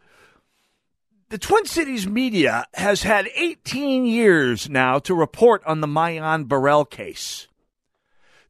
[1.30, 6.86] the Twin Cities media has had 18 years now to report on the Myon Burrell
[6.86, 7.48] case.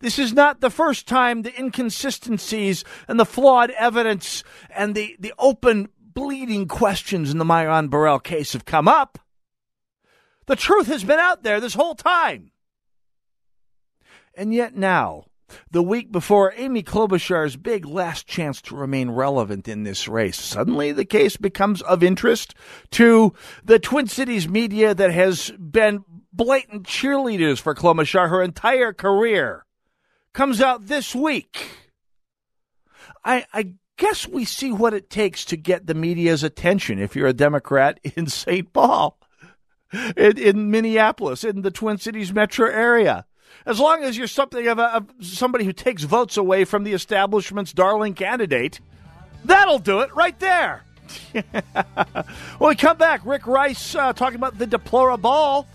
[0.02, 5.34] This is not the first time the inconsistencies and the flawed evidence and the, the
[5.40, 9.20] open bleeding questions in the Myon Burrell case have come up.
[10.46, 12.52] The truth has been out there this whole time.
[14.36, 15.26] And yet now,
[15.72, 20.92] the week before Amy Klobuchar's big last chance to remain relevant in this race, suddenly
[20.92, 22.56] the case becomes of interest
[22.92, 29.66] to the Twin Cities media that has been blatant cheerleaders for Klobuchar her entire career.
[30.34, 31.84] Comes out this week
[33.24, 37.28] I, I guess we see what it takes to get the media's attention if you're
[37.28, 38.72] a Democrat in St.
[38.74, 39.18] Paul,
[40.16, 43.26] in, in Minneapolis, in the Twin Cities metro area.
[43.66, 46.94] As long as you're something of, a, of somebody who takes votes away from the
[46.94, 48.82] establishment's darling candidate,
[49.46, 50.84] that'll do it right there.
[51.32, 55.66] when we come back, Rick Rice uh, talking about the DeploraBall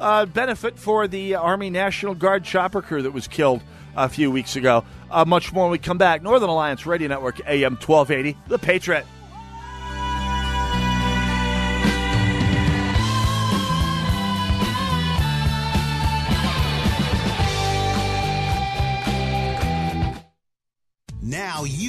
[0.00, 3.62] uh, benefit for the Army National Guard chopper crew that was killed
[4.04, 4.84] a few weeks ago.
[5.10, 6.22] Uh, much more when we come back.
[6.22, 9.06] Northern Alliance Radio Network, AM 1280, The Patriot.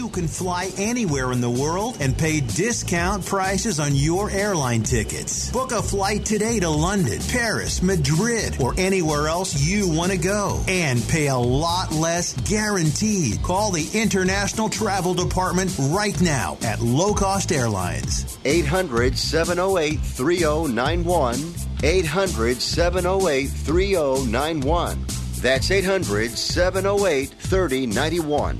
[0.09, 5.51] Can fly anywhere in the world and pay discount prices on your airline tickets.
[5.51, 10.63] Book a flight today to London, Paris, Madrid, or anywhere else you want to go
[10.67, 13.41] and pay a lot less guaranteed.
[13.43, 18.37] Call the International Travel Department right now at Low Cost Airlines.
[18.45, 21.53] 800 708 3091.
[21.83, 25.05] 800 708 3091.
[25.41, 28.59] That's 800 708 3091.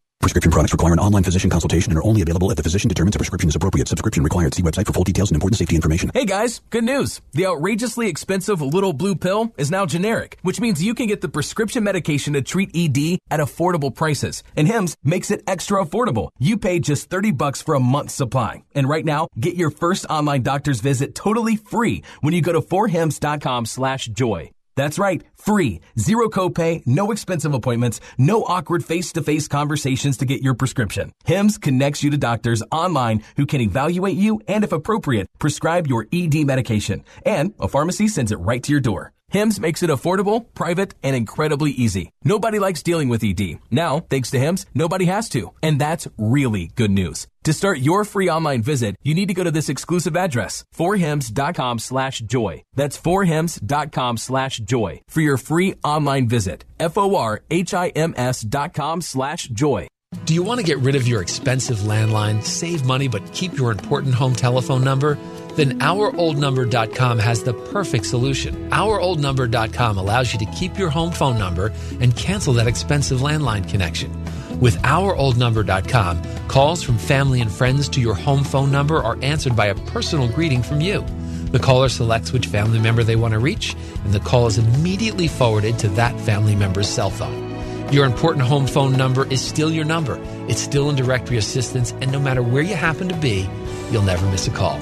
[0.21, 3.15] Prescription products require an online physician consultation and are only available if the physician determines
[3.15, 3.87] a prescription is appropriate.
[3.87, 4.53] Subscription required.
[4.53, 6.11] See website for full details and important safety information.
[6.13, 7.21] Hey guys, good news.
[7.31, 11.27] The outrageously expensive little blue pill is now generic, which means you can get the
[11.27, 14.43] prescription medication to treat ED at affordable prices.
[14.55, 16.29] And Hims makes it extra affordable.
[16.37, 18.63] You pay just 30 bucks for a month's supply.
[18.75, 22.61] And right now, get your first online doctor's visit totally free when you go to
[22.61, 24.51] forhims.com slash joy.
[24.81, 30.55] That's right, free, zero copay, no expensive appointments, no awkward face-to-face conversations to get your
[30.55, 31.11] prescription.
[31.23, 36.07] Hims connects you to doctors online who can evaluate you and, if appropriate, prescribe your
[36.11, 37.03] ED medication.
[37.23, 39.13] And a pharmacy sends it right to your door.
[39.31, 42.11] Hims makes it affordable, private, and incredibly easy.
[42.25, 43.59] Nobody likes dealing with ED.
[43.71, 45.53] Now, thanks to Hims, nobody has to.
[45.63, 47.27] And that's really good news.
[47.45, 51.79] To start your free online visit, you need to go to this exclusive address, forhims.com
[51.79, 52.61] slash joy.
[52.75, 56.65] That's forhims.com slash joy for your free online visit.
[56.81, 59.87] F-O-R-H-I-M-S dot com slash joy.
[60.25, 63.71] Do you want to get rid of your expensive landline, save money, but keep your
[63.71, 65.17] important home telephone number?
[65.55, 68.69] Then OurOldNumber.com has the perfect solution.
[68.69, 74.11] OurOldNumber.com allows you to keep your home phone number and cancel that expensive landline connection.
[74.59, 79.67] With OurOldNumber.com, calls from family and friends to your home phone number are answered by
[79.67, 81.03] a personal greeting from you.
[81.51, 85.27] The caller selects which family member they want to reach, and the call is immediately
[85.27, 87.49] forwarded to that family member's cell phone.
[87.91, 90.17] Your important home phone number is still your number.
[90.47, 93.49] It's still in directory assistance, and no matter where you happen to be,
[93.91, 94.79] you'll never miss a call.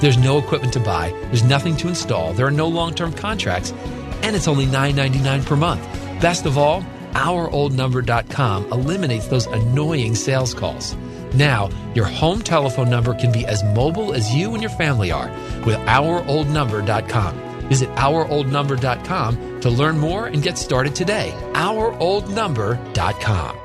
[0.00, 3.72] There's no equipment to buy, there's nothing to install, there are no long term contracts,
[4.22, 5.82] and it's only $9.99 per month.
[6.20, 6.82] Best of all,
[7.12, 10.96] OurOldNumber.com eliminates those annoying sales calls.
[11.34, 15.28] Now, your home telephone number can be as mobile as you and your family are
[15.64, 17.68] with OurOldNumber.com.
[17.68, 21.32] Visit OurOldNumber.com to learn more and get started today.
[21.52, 23.56] OurOldNumber.com.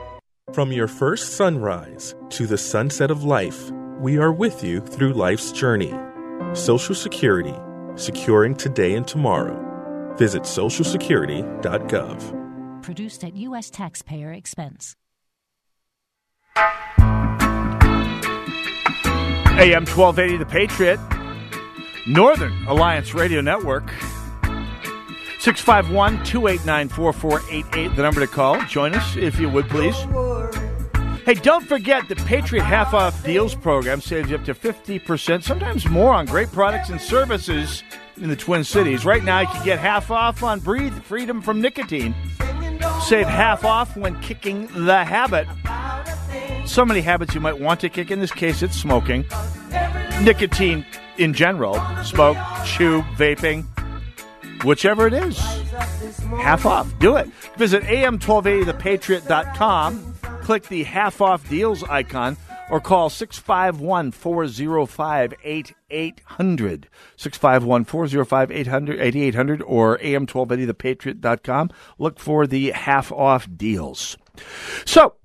[0.54, 5.52] From your first sunrise to the sunset of life, we are with you through life's
[5.52, 5.94] journey.
[6.54, 7.54] Social Security,
[7.96, 9.62] securing today and tomorrow.
[10.18, 12.84] Visit socialsecurity.gov.
[12.84, 13.70] Produced at U.S.
[13.70, 14.96] taxpayer expense.
[19.58, 21.00] AM 1280 The Patriot,
[22.08, 23.90] Northern Alliance Radio Network.
[25.40, 28.60] 651 289 4488, the number to call.
[28.66, 29.96] Join us if you would, please.
[31.26, 35.90] Hey, don't forget the Patriot Half Off Deals program saves you up to 50%, sometimes
[35.90, 37.82] more, on great products and services
[38.22, 39.06] in the Twin Cities.
[39.06, 42.14] Right now, you can get half off on Breathe Freedom from Nicotine.
[43.02, 45.48] Save half off when kicking the habit.
[46.68, 48.12] So many habits you might want to kick.
[48.12, 49.26] In this case, it's smoking.
[50.22, 50.86] Nicotine
[51.18, 51.82] in general.
[52.04, 53.66] Smoke, chew, vaping,
[54.64, 55.40] whichever it is.
[56.40, 57.00] Half off.
[57.00, 57.26] Do it.
[57.58, 60.15] Visit am1280thepatriot.com.
[60.46, 62.38] Click the half off deals icon
[62.70, 66.88] or call 651 405 8800.
[67.18, 71.72] 651 405 8800 or am1280thepatriot.com.
[71.98, 74.18] Look for the half off deals.
[74.86, 75.16] So,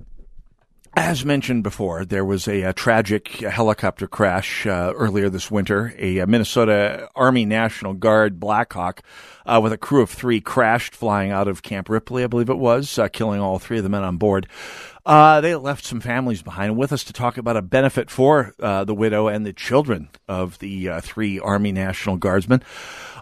[0.96, 5.94] as mentioned before, there was a, a tragic helicopter crash uh, earlier this winter.
[5.98, 9.02] A, a, Minnesota Army National Guard Blackhawk
[9.46, 12.58] uh, with a crew of three crashed flying out of Camp Ripley, I believe it
[12.58, 14.48] was, uh, killing all three of the men on board.
[15.05, 16.76] Uh, they left some families behind.
[16.76, 20.59] With us to talk about a benefit for uh, the widow and the children of
[20.59, 22.62] the uh, three Army National Guardsmen.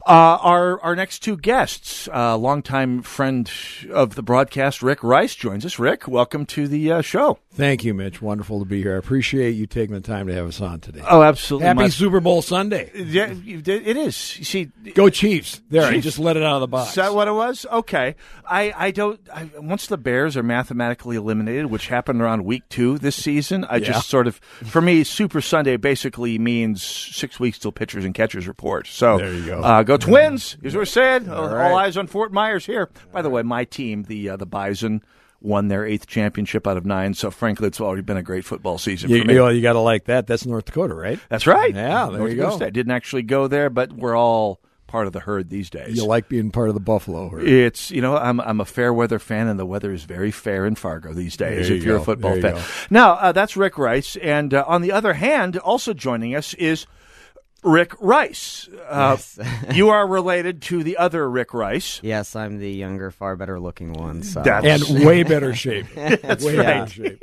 [0.09, 3.51] Uh, our our next two guests, uh, longtime friend
[3.93, 5.79] of the broadcast, Rick Rice, joins us.
[5.79, 7.39] Rick, welcome to the uh, show.
[7.53, 8.23] Thank you, Mitch.
[8.23, 8.95] Wonderful to be here.
[8.95, 11.03] I appreciate you taking the time to have us on today.
[11.07, 11.67] Oh, absolutely.
[11.67, 12.91] Happy My- Super Bowl Sunday.
[12.95, 14.39] Yeah, it is.
[14.39, 15.61] You see, Go Chiefs.
[15.69, 16.05] There, I Chiefs.
[16.05, 16.91] just let it out of the box.
[16.91, 17.67] Is that what it was?
[17.71, 18.15] Okay.
[18.49, 19.21] I, I don't.
[19.35, 23.77] I, once the Bears are mathematically eliminated, which happened around week two this season, I
[23.77, 23.89] Yeah.
[23.89, 28.49] just sort of, for me, Super Sunday basically means six weeks till pitchers and catchers
[28.49, 28.87] report.
[28.87, 29.61] So There you go.
[29.61, 30.57] Uh, go Twins.
[30.63, 31.29] Here's what we're saying.
[31.29, 31.71] All, right.
[31.71, 32.89] all eyes on Fort Myers here.
[33.13, 35.03] By the way, my team, the uh, the Bison.
[35.41, 38.77] Won their eighth championship out of nine, so frankly, it's already been a great football
[38.77, 39.35] season You, for me.
[39.35, 40.27] you, you got to like that.
[40.27, 41.21] That's North Dakota, right?
[41.29, 41.73] That's right.
[41.73, 42.57] Yeah, there North you Dakota go.
[42.57, 42.73] State.
[42.73, 45.97] Didn't actually go there, but we're all part of the herd these days.
[45.97, 47.47] You like being part of the Buffalo herd.
[47.47, 50.67] It's you know I'm I'm a fair weather fan, and the weather is very fair
[50.67, 51.69] in Fargo these days.
[51.69, 52.55] There if you you're a football There fan.
[52.57, 52.63] go.
[52.91, 56.85] Now uh, that's Rick Rice, and uh, on the other hand, also joining us is
[57.65, 58.69] Rick Rice.
[58.89, 59.17] Uh,
[59.75, 62.01] you are related to the other Rick Rice.
[62.03, 64.23] Yes, I'm the younger, far better looking one.
[64.23, 64.43] So.
[64.43, 65.87] That's- And way better shape.
[65.95, 66.65] That's Way right.
[66.67, 67.23] better shape.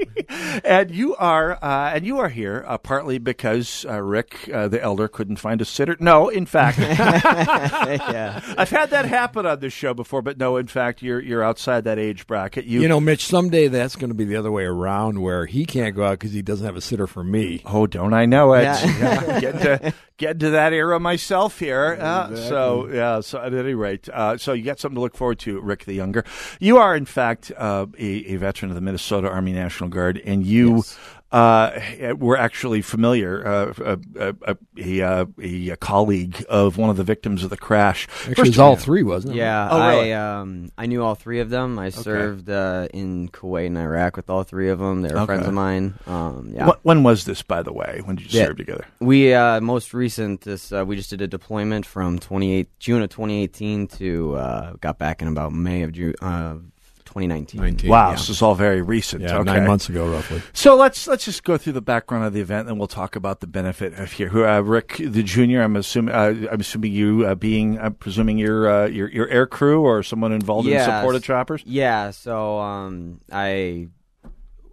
[0.66, 4.82] and you are uh, and you are here uh, partly because uh, Rick uh, the
[4.82, 5.96] elder couldn't find a sitter.
[6.00, 8.42] No, in fact, yeah.
[8.58, 11.84] I've had that happen on this show before, but no, in fact, you're you're outside
[11.86, 12.66] that age bracket.
[12.66, 15.66] You, You know, Mitch, someday that's going to be the other way around where he
[15.66, 17.62] can't go out because he doesn't have a sitter for me.
[17.66, 18.64] Oh, don't I know it?
[18.64, 18.86] Yeah.
[18.86, 21.98] Yeah, get to get to that era myself here.
[22.00, 23.20] Uh, So yeah.
[23.22, 25.94] So at any rate, uh, so you got something to look forward to, Rick the
[25.94, 26.24] Younger.
[26.60, 30.46] You are in fact uh, a, a veteran of the Minnesota Army National Guard, and
[30.46, 30.84] you.
[31.36, 36.90] Uh, were actually familiar, uh, uh, uh, uh, a, uh, a, a colleague of one
[36.90, 38.08] of the victims of the crash.
[38.30, 39.38] Actually, it was all three, wasn't it?
[39.40, 40.14] Yeah, Oh, really?
[40.14, 41.78] I um I knew all three of them.
[41.78, 45.02] I served uh, in Kuwait and Iraq with all three of them.
[45.02, 45.26] They were Okay.
[45.26, 45.96] friends of mine.
[46.08, 46.68] Um, yeah.
[46.72, 48.02] Wh- When was this, by the way?
[48.06, 48.46] When did you Yeah.
[48.48, 48.86] serve together?
[49.02, 53.10] We uh, most recent this uh, we just did a deployment from 28 June of
[53.10, 56.56] 2018 to uh, got back in about May of June uh,
[57.16, 57.62] 2019.
[57.62, 58.16] 19, Wow, yeah.
[58.16, 59.22] so it's all very recent.
[59.22, 59.44] Yeah, okay.
[59.54, 60.42] nine months ago, roughly.
[60.52, 63.40] So let's let's just go through the background of the event, and we'll talk about
[63.40, 64.28] the benefit of here.
[64.28, 65.62] Who, uh, Rick the Junior?
[65.64, 69.48] I'm assuming uh, I'm assuming you uh, being I'm presuming your uh, your your air
[69.48, 71.64] crew or someone involved in support of choppers.
[71.66, 73.88] Yeah, so um, I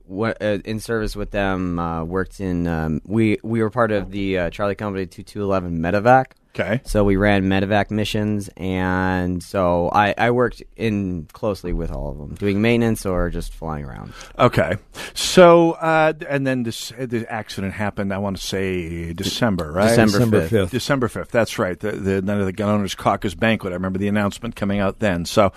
[0.05, 4.11] wa- uh, in service with them uh, worked in um, we we were part of
[4.11, 6.32] the uh, Charlie Company 2211 medevac.
[6.55, 6.82] Okay.
[6.84, 12.18] So we ran medevac missions, and so I, I worked in closely with all of
[12.18, 14.12] them, doing maintenance or just flying around.
[14.38, 14.76] Okay,
[15.14, 18.12] so uh, and then this the accident happened.
[18.12, 19.88] I want to say December, right?
[19.88, 20.48] December December 5th.
[20.48, 20.70] 5th.
[20.70, 21.30] December fifth.
[21.30, 21.78] That's right.
[21.78, 23.72] The the night of the gun owners caucus banquet.
[23.72, 25.24] I remember the announcement coming out then.
[25.24, 25.53] So,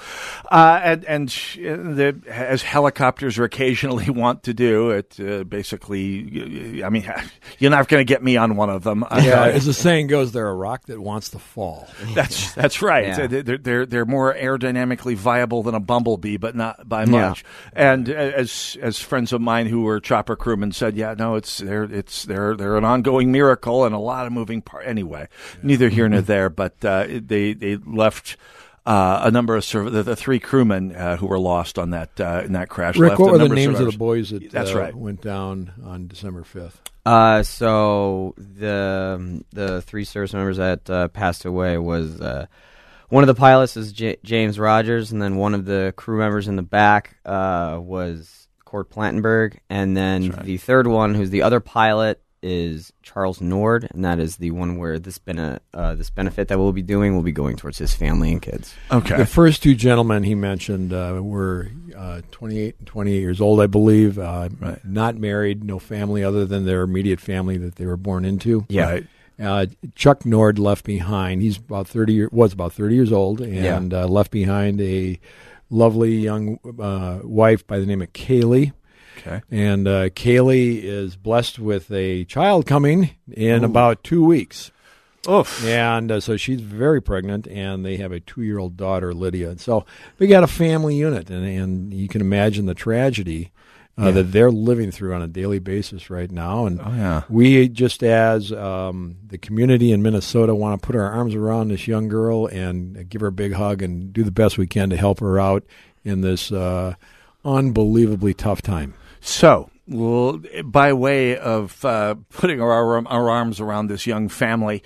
[0.50, 6.84] uh, and and the, as helicopters are occasionally want to do, it uh, basically.
[6.84, 7.12] I mean,
[7.60, 9.04] you're not going to get me on one of them.
[9.12, 10.56] Yeah, as the saying goes, they're a
[10.86, 11.88] rock that wants to fall.
[12.16, 13.08] that's that's right.
[13.08, 13.28] Yeah.
[13.28, 17.30] They're, they're they're more aerodynamically viable than a bumblebee, but not by Yeah.
[17.30, 17.44] much.
[17.74, 21.84] And as as friends of mine who were chopper crewmen said, yeah, no, it's they're
[21.84, 24.88] it's they're they're an ongoing miracle and a lot of moving parts.
[24.88, 25.28] Anyway,
[25.64, 26.50] neither here nor there.
[26.50, 28.38] But uh, they they left.
[28.86, 32.20] Uh, a number of sur- the, the three crewmen uh, who were lost on that
[32.22, 32.98] uh, in that crash.
[32.98, 33.94] Rick, left what a were the number names of survivors.
[33.94, 34.96] the boys that That's uh, right.
[34.96, 36.74] went down on December 5th?
[37.04, 42.46] Uh, so the the three service members that uh, passed away was uh,
[43.10, 46.48] one of the pilots is J- James Rogers, and then one of the crew members
[46.48, 51.60] in the back uh, was Kort Plantenberg, and then the third one, who's the other
[51.60, 56.48] pilot, is Charles Nord, and that is the one where this bene- uh, this benefit
[56.50, 58.76] that we'll be doing will be going towards his family and kids.
[58.92, 59.18] Okay.
[59.18, 63.68] The first two gentlemen he mentioned uh, were uh, 28 and 28 years old, I
[63.68, 64.20] believe.
[64.20, 64.50] Uh,
[64.84, 68.66] Not married, no family other than their immediate family that they were born into.
[68.70, 68.92] Yeah.
[68.92, 69.08] Right.
[69.38, 69.66] Uh,
[69.96, 71.42] Chuck Nord left behind.
[71.42, 75.20] He's about 30 year, was about 30 years old and uh, left behind a
[75.70, 78.72] lovely young uh, wife by the name of Kaylee.
[79.18, 79.42] Okay.
[79.52, 83.66] And uh, Kaylee is blessed with a child coming in Ooh.
[83.66, 84.72] about two weeks.
[85.28, 85.66] Oof.
[85.66, 89.50] And uh, so she's very pregnant, and they have a two year old daughter, Lydia.
[89.50, 89.86] And so
[90.20, 93.52] we got a family unit, and, and you can imagine the tragedy
[93.98, 94.12] uh, Yeah.
[94.12, 96.68] that they're living through on a daily basis right now.
[96.68, 97.22] And Oh, yeah.
[97.28, 101.88] we, just as um, the community in Minnesota, want to put our arms around this
[101.88, 104.98] young girl and give her a big hug and do the best we can to
[104.98, 105.64] help her out
[106.04, 106.94] in this uh,
[107.44, 108.94] unbelievably tough time.
[109.26, 114.84] So, well, by way of uh, putting our, our arms around this young family,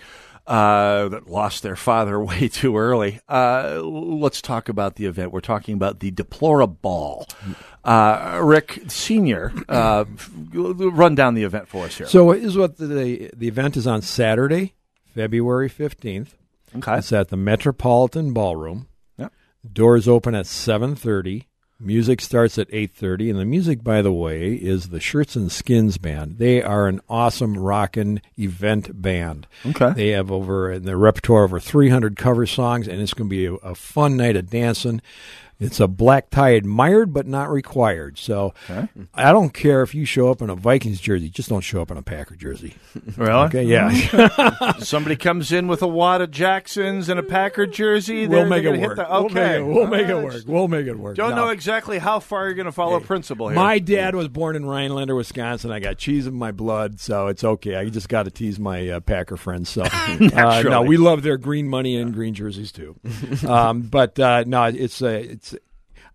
[0.49, 3.19] uh, that lost their father way too early.
[3.29, 5.31] Uh, let's talk about the event.
[5.31, 7.29] We're talking about the DeploraBall.
[7.83, 10.05] Uh, Rick Senior, uh,
[10.53, 12.07] run down the event for us here.
[12.07, 14.73] So is what the, the the event is on Saturday,
[15.13, 16.35] February fifteenth.
[16.75, 16.97] Okay.
[16.97, 18.87] It's at the Metropolitan Ballroom.
[19.17, 19.31] Yep.
[19.71, 21.47] Doors open at seven thirty.
[21.81, 25.49] Music starts at eight thirty, and the music, by the way, is the Shirts and
[25.49, 26.37] Skins band.
[26.37, 29.47] They are an awesome rockin' event band.
[29.65, 29.93] Okay.
[29.93, 33.35] They have over in their repertoire over three hundred cover songs, and it's going to
[33.35, 35.01] be a, a fun night of dancing.
[35.59, 38.17] It's a black tie admired but not required.
[38.17, 38.53] So
[39.13, 41.91] I don't care if you show up in a Vikings jersey, just don't show up
[41.91, 42.75] in a Packer jersey.
[43.17, 43.31] Really?
[43.31, 44.71] Okay, yeah.
[44.79, 48.25] Somebody comes in with a wad of Jacksons and a Packer jersey.
[48.27, 48.95] We'll make it work.
[48.95, 50.43] The, We'll okay, make it- we'll make it work.
[50.47, 51.17] We'll make it work.
[51.17, 51.35] Don't No.
[51.45, 53.55] know exactly how far you're going to follow principle here.
[53.55, 55.71] My dad was born in Rhinelander, Wisconsin.
[55.71, 57.75] I got cheese in my blood, so it's okay.
[57.75, 59.69] I just got to tease my uh, Packer friends.
[59.69, 62.95] So, uh, no, we love their green money and green jerseys too.
[63.47, 65.48] um, but uh, no, it's uh, it's.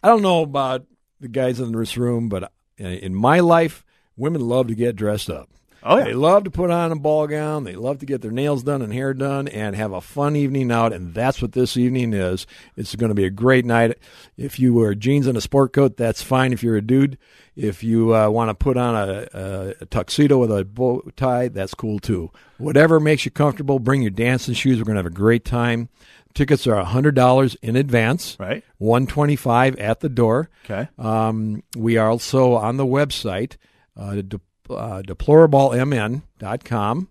[0.05, 0.84] I don't know about
[1.18, 3.86] the guys in this room, but in my life,
[4.18, 5.48] women love to get dressed up.
[5.82, 6.05] Oh, yeah.
[6.05, 7.64] They love to put on a ball gown.
[7.64, 10.70] They love to get their nails done and hair done and have a fun evening
[10.70, 10.92] out.
[10.92, 12.46] And that's what this evening is.
[12.76, 13.96] It's going to be a great night.
[14.36, 17.16] If you wear jeans and a sport coat, that's fine if you're a dude.
[17.57, 21.48] If you uh, want to put on a, a, a tuxedo with a bow tie,
[21.48, 22.30] that's cool too.
[22.59, 24.76] Whatever makes you comfortable, bring your dancing shoes.
[24.76, 25.88] We're going to have a great time.
[26.35, 28.37] Tickets are hundred dollars in advance.
[28.41, 28.64] Right.
[28.78, 30.51] One twenty five at the door.
[30.64, 30.89] Okay.
[30.99, 33.57] Um, we are also on the website,
[33.97, 37.09] uh, de- uh, deplorablemn.com,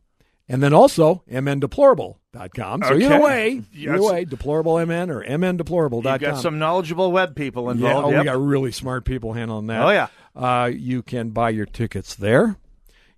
[0.50, 2.84] and then also mndeplorable.com.
[2.84, 3.24] So either Okay.
[3.24, 4.02] way, either Yes.
[4.02, 6.12] way, deplorablemn or mndeplorable.com.
[6.14, 8.08] You've got some knowledgeable web people Yeah, involved.
[8.08, 8.20] oh, Yep.
[8.20, 9.82] we got really smart people handling that.
[9.82, 10.08] Oh, yeah.
[10.36, 12.58] Uh, you can buy your tickets there.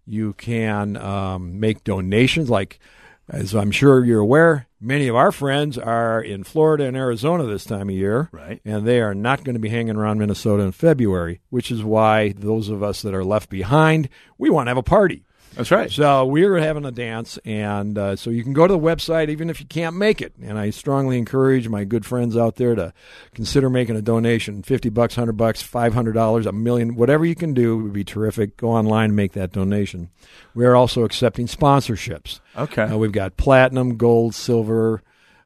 [0.06, 2.50] You can um, make donations.
[2.50, 2.80] Like,
[3.28, 7.66] as I'm sure you're aware, many of our friends are in Florida and Arizona this
[7.66, 8.30] time of year.
[8.32, 8.62] Right.
[8.64, 12.34] And they are not going to be hanging around Minnesota in February, which is why
[12.34, 15.25] those of us that are left behind, we want to have a party.
[15.56, 15.90] That's right.
[15.90, 19.50] So we're having a dance, and uh, so you can go to the website even
[19.50, 20.34] if you can't make it.
[20.42, 22.94] And I strongly encourage my good friends out there to
[23.34, 27.36] consider making a donation: fifty bucks, hundred bucks, five hundred dollars, a million, whatever you
[27.36, 28.58] can do would be terrific.
[28.58, 30.10] Go online and make that donation.
[30.54, 32.42] We are also accepting sponsorships.
[32.58, 32.84] Okay.
[32.84, 35.02] Uh, we've got platinum, gold, silver,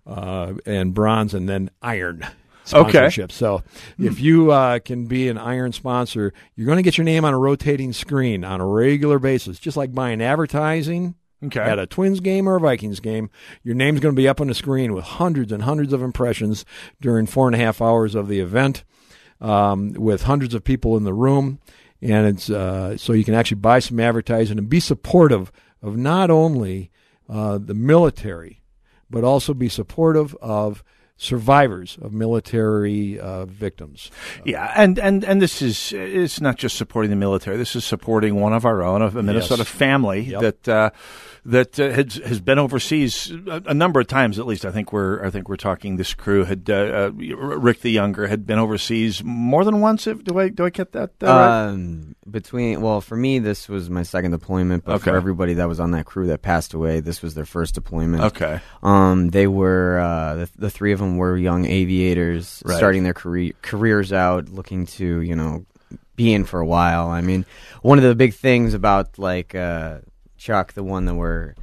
[0.08, 2.26] uh, and bronze, and then iron.
[2.74, 2.92] Okay.
[2.92, 3.32] Sponsorship.
[3.32, 3.64] So,
[3.98, 7.34] if you uh, can be an iron sponsor, you're going to get your name on
[7.34, 11.62] a rotating screen on a regular basis, just like buying advertising Okay.
[11.62, 13.30] at a Twins game or a Vikings game.
[13.64, 16.66] Your name's going to be up on the screen with hundreds and hundreds of impressions
[17.00, 18.84] during four and a half hours of the event,
[19.40, 21.60] um, with hundreds of people in the room,
[22.02, 25.52] and it's uh, so you can actually buy some advertising and be supportive
[25.82, 26.92] of not only
[27.30, 28.62] uh, the military,
[29.10, 30.84] but also be supportive of
[31.20, 34.10] survivors of military uh, victims.
[34.46, 37.58] Yeah, and, and, and this is it's not just supporting the military.
[37.58, 39.68] This is supporting one of our own, a Minnesota Yes.
[39.68, 40.42] family Yep.
[40.42, 40.90] that uh,
[41.46, 44.40] that uh, has has been overseas a, a number of times.
[44.40, 45.98] At least I think we're I think we're talking.
[45.98, 50.08] This crew had uh, uh, Rick the Younger had been overseas more than once.
[50.08, 51.12] If, do I do I get that?
[51.22, 51.66] Uh, right?
[51.70, 55.12] Um, between well, for me, this was my second deployment, but Okay.
[55.12, 58.24] for everybody that was on that crew that passed away, this was their first deployment.
[58.24, 58.60] Okay.
[58.84, 62.78] Um, they were uh, the, the three of them were young aviators, Right.
[62.78, 65.66] starting their career careers out, looking to you know
[66.16, 67.08] be in for a while.
[67.08, 67.46] I mean,
[67.82, 70.00] one of the big things about like uh,
[70.38, 71.56] Chuck, the one that we're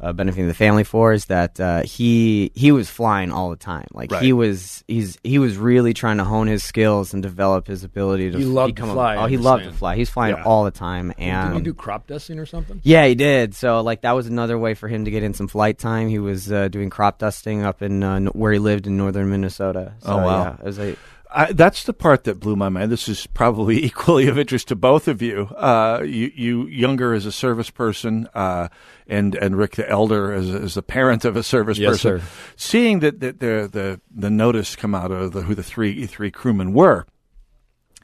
[0.00, 3.86] uh, benefiting the family for, is that uh, he he was flying all the time.
[3.92, 7.84] Like he was he's he was really trying to hone his skills and develop his
[7.84, 9.78] ability to He loved to become fly, A, I oh, he loved to understand.
[9.78, 9.96] fly.
[9.96, 10.42] He's flying Yeah.
[10.44, 12.80] all the time, and Did he do crop dusting or something?
[12.82, 13.54] yeah, he did.
[13.54, 16.08] So like that was another way for him to get in some flight time.
[16.08, 19.30] He was uh, doing crop dusting up in uh, n- where he lived in northern
[19.30, 19.94] Minnesota.
[20.02, 20.42] So, Oh, wow.
[20.42, 20.96] Yeah, it was a,
[21.34, 22.92] I, that's the part that blew my mind.
[22.92, 25.46] This is probably equally of interest to both of you.
[25.56, 28.68] Uh, you, you younger as a service person, uh,
[29.06, 32.20] and and Rick the elder as as a parent of a service Yes, person.
[32.20, 32.26] sir.
[32.56, 36.30] Seeing that, that the the the notice come out of the, who the three three
[36.30, 37.06] crewmen were.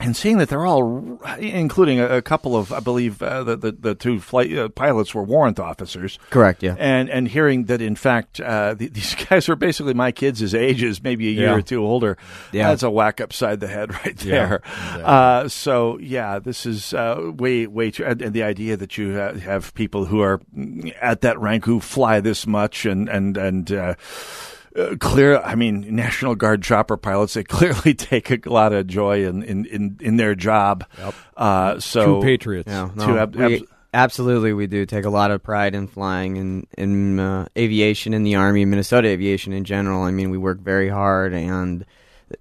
[0.00, 3.72] And seeing that they're all, including a, a couple of, I believe, uh, the, the
[3.72, 6.18] the two flight uh, pilots were warrant officers.
[6.30, 6.74] Correct, yeah.
[6.78, 11.02] And and hearing that, in fact, uh, th- these guys were basically my kids' ages,
[11.02, 11.54] maybe a year Yeah.
[11.56, 12.16] or two older.
[12.50, 12.68] Yeah.
[12.70, 14.62] That's a whack upside the head right Yeah, there.
[15.04, 18.06] Uh, so yeah, this is uh, way way too.
[18.06, 20.40] And, and the idea that you ha- have people who are
[21.02, 23.96] at that rank who fly this much and and and.
[24.76, 27.34] Uh, clear, I mean, National Guard chopper pilots.
[27.34, 30.84] They clearly take a lot of joy in in, in, in their job.
[30.98, 31.14] Yep.
[31.36, 32.68] Uh, so True patriots.
[32.68, 35.88] Yeah, to no, ab- we- abs- Absolutely, we do take a lot of pride in
[35.88, 40.04] flying and in, uh, aviation in the Army, Minnesota aviation in general.
[40.04, 41.84] I mean, we work very hard, and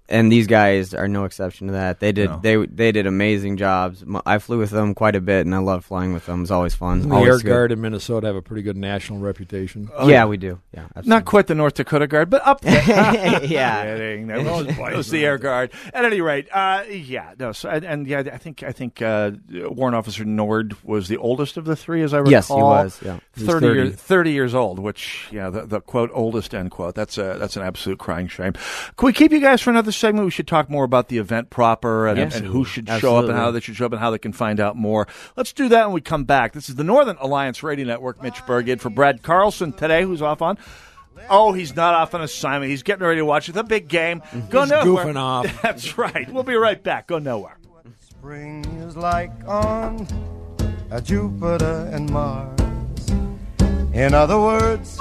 [0.08, 2.00] and these guys are no exception to that.
[2.00, 2.40] They did No.
[2.42, 4.04] they they did amazing jobs.
[4.26, 6.42] I flew with them quite a bit, and I love flying with them.
[6.42, 7.08] It's always fun.
[7.08, 7.48] The always Air good.
[7.48, 9.90] Guard in Minnesota have a pretty good national reputation.
[9.96, 10.60] Oh, yeah, we do.
[10.74, 12.82] Yeah, Not quite the North Dakota Guard, but up there.
[13.44, 13.84] Yeah.
[13.98, 14.28] Kidding.
[14.28, 15.72] That was, that was the Air Guard.
[15.94, 17.52] At any rate, uh, yeah, no.
[17.52, 21.58] So, and, and yeah, I think I think uh, Warrant Officer Nord was the oldest
[21.58, 22.32] of the three, as I recall.
[22.32, 23.20] Yes, he was, yeah.
[23.36, 23.80] He was 30, 30.
[23.80, 24.80] Years, 30 years old.
[24.80, 26.96] Which, yeah, the, the quote oldest end quote.
[26.96, 28.54] That's a that's an absolute crying shame.
[28.98, 30.26] Can we keep you guys for another segment?
[30.26, 32.36] We should talk more about the event proper and, Yes.
[32.36, 34.34] and who should show up and how they should show up and how they can
[34.34, 35.08] find out more.
[35.38, 36.54] Let's do that when we come back.
[36.54, 38.22] This is the Northern Alliance Radio Network.
[38.22, 40.58] Mitch Bergid for Brad Carlson today, who's off on.
[41.30, 42.70] Oh, he's not off on assignment.
[42.70, 44.22] He's getting ready to watch the big game.
[44.22, 44.50] Mm-hmm.
[44.50, 45.06] Go He's nowhere.
[45.06, 45.62] goofing off.
[45.62, 46.32] That's right.
[46.32, 47.08] We'll be right back.
[47.08, 47.58] Go nowhere.
[48.10, 50.08] Spring is like on
[50.92, 52.60] a Jupiter and Mars.
[53.94, 55.00] In other words,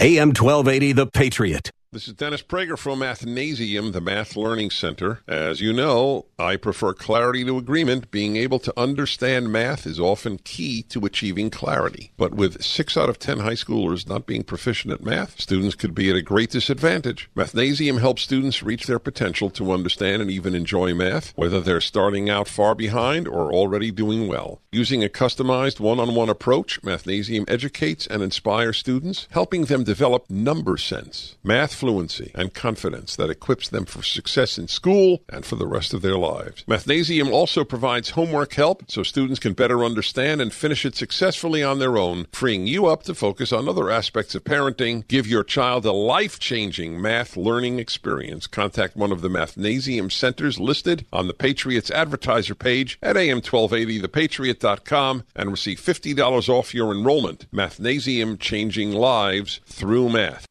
[0.00, 1.70] AM 1280, The Patriot.
[1.92, 5.22] This is Dennis Prager from Mathnasium, the Math Learning Center.
[5.26, 8.12] As you know, I prefer clarity to agreement.
[8.12, 12.12] Being able to understand math is often key to achieving clarity.
[12.16, 15.92] But with six out of ten high schoolers not being proficient at math, students could
[15.92, 17.28] be at a great disadvantage.
[17.34, 22.30] Mathnasium helps students reach their potential to understand and even enjoy math, whether they're starting
[22.30, 24.60] out far behind or already doing well.
[24.70, 31.34] Using a customized one-on-one approach, Mathnasium educates and inspires students, helping them develop number sense,
[31.42, 35.94] math fluency, and confidence that equips them for success in school and for the rest
[35.94, 36.62] of their lives.
[36.68, 41.78] Mathnasium also provides homework help so students can better understand and finish it successfully on
[41.78, 45.08] their own, freeing you up to focus on other aspects of parenting.
[45.08, 48.46] Give your child a life-changing math learning experience.
[48.46, 55.50] Contact one of the Mathnasium centers listed on the Patriots advertiser page at am1280thepatriot.com and
[55.50, 57.50] receive $50 off your enrollment.
[57.50, 60.44] Mathnasium changing lives through math.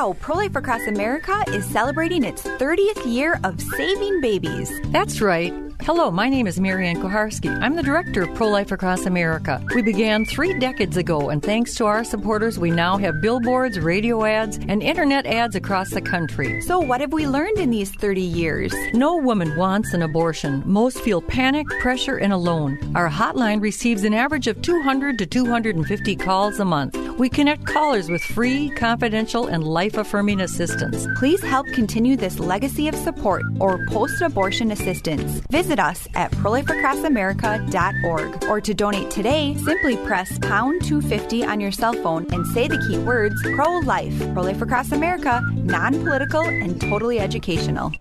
[0.00, 4.72] Wow, Pro Life Across America is celebrating its 30th year of saving babies.
[4.86, 5.52] That's right.
[5.82, 7.48] Hello, my name is Marianne Kuharski.
[7.62, 9.64] I'm the director of Pro Life Across America.
[9.74, 14.22] We began three decades ago, and thanks to our supporters, we now have billboards, radio
[14.26, 16.60] ads, and internet ads across the country.
[16.60, 18.74] So, what have we learned in these 30 years?
[18.92, 20.62] No woman wants an abortion.
[20.66, 22.78] Most feel panic, pressure, and alone.
[22.94, 26.94] Our hotline receives an average of 200 to 250 calls a month.
[27.18, 31.06] We connect callers with free, confidential, and life affirming assistance.
[31.16, 35.40] Please help continue this legacy of support or post abortion assistance.
[35.50, 41.92] Visit us at prolifeacrossamerica.org or to donate today, simply press pound 250 on your cell
[41.92, 44.18] phone and say the key words pro life.
[44.32, 47.92] Pro Life Across America, non political and totally educational.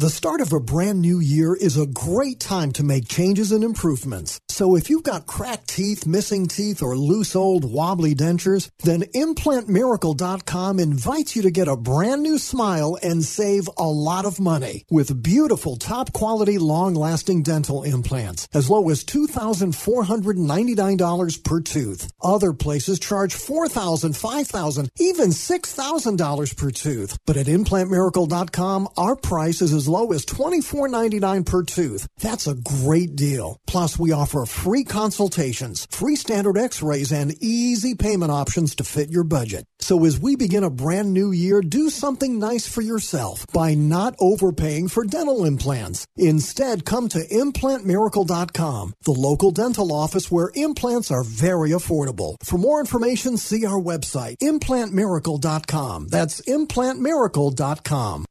[0.00, 3.62] The start of a brand new year is a great time to make changes and
[3.62, 4.40] improvements.
[4.60, 10.78] So if you've got cracked teeth, missing teeth, or loose old wobbly dentures, then ImplantMiracle.com
[10.78, 15.22] invites you to get a brand new smile and save a lot of money with
[15.22, 22.12] beautiful, top quality, long lasting dental implants as low as $2,499 per tooth.
[22.22, 27.16] Other places charge $4,000, $5,000, even $6,000 per tooth.
[27.24, 32.06] But at ImplantMiracle.com, our price is as low as $24.99 per tooth.
[32.18, 33.58] That's a great deal.
[33.66, 39.24] Plus, we offer free consultations, free standard x-rays, and easy payment options to fit your
[39.24, 39.64] budget.
[39.78, 44.14] So as we begin a brand new year, do something nice for yourself by not
[44.20, 46.06] overpaying for dental implants.
[46.16, 52.36] Instead, come to ImplantMiracle.com, the local dental office where implants are very affordable.
[52.42, 56.08] For more information, see our website, ImplantMiracle.com.
[56.08, 58.26] That's ImplantMiracle.com.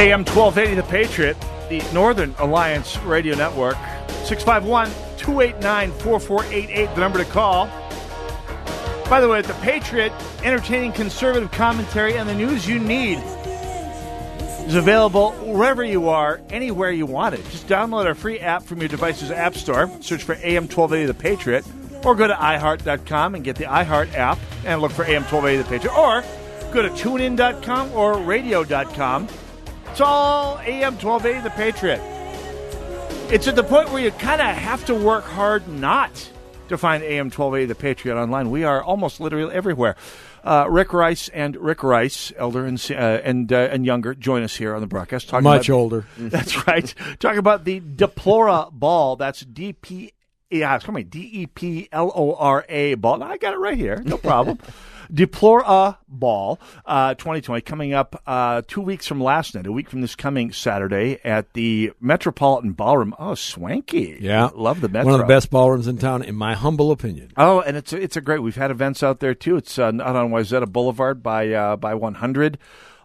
[0.00, 1.36] AM 1280, The Patriot,
[1.70, 3.76] the Northern Alliance Radio Network.
[4.24, 7.66] 651 289 4488, the number to call.
[9.08, 10.12] By the way, The Patriot,
[10.44, 13.18] entertaining conservative commentary and the news you need
[14.66, 17.44] is available wherever you are, anywhere you want it.
[17.50, 21.14] Just download our free app from your device's app store, search for AM 1280 The
[21.14, 21.64] Patriot,
[22.04, 25.68] or go to iHeart.com and get the iHeart app and look for AM 1280 The
[25.68, 26.22] Patriot, or
[26.72, 29.28] go to tunein.com or radio.com.
[29.90, 32.00] It's all AM 1280 The Patriot.
[33.32, 36.10] It's at the point where you kind of have to work hard not
[36.68, 38.50] to find AM 1280 The Patriot online.
[38.50, 39.96] We are almost literally everywhere.
[40.42, 44.56] Uh, Rick Rice and Rick Rice, elder and uh, and uh, and younger, join us
[44.56, 45.28] here on the broadcast.
[45.28, 46.06] Talking Much about- older.
[46.18, 46.94] That's right.
[47.18, 49.18] Talking about the DeploraBall.
[49.18, 50.12] That's D P
[50.50, 51.08] Yeah, it's coming.
[51.08, 53.22] D E P L O R A ball.
[53.22, 54.00] I got it right here.
[54.04, 54.58] No problem.
[55.12, 60.00] Deplora Ball uh, 2020 coming up uh, two weeks from last night, a week from
[60.00, 63.14] this coming Saturday at the Metropolitan Ballroom.
[63.18, 64.18] Oh, swanky!
[64.20, 65.12] Yeah, love the Metro.
[65.12, 67.32] One of the best ballrooms in town, in my humble opinion.
[67.36, 68.42] Oh, and it's a, it's a great.
[68.42, 69.56] We've had events out there too.
[69.56, 72.58] It's uh, out on Wayzata Boulevard by uh, by 100.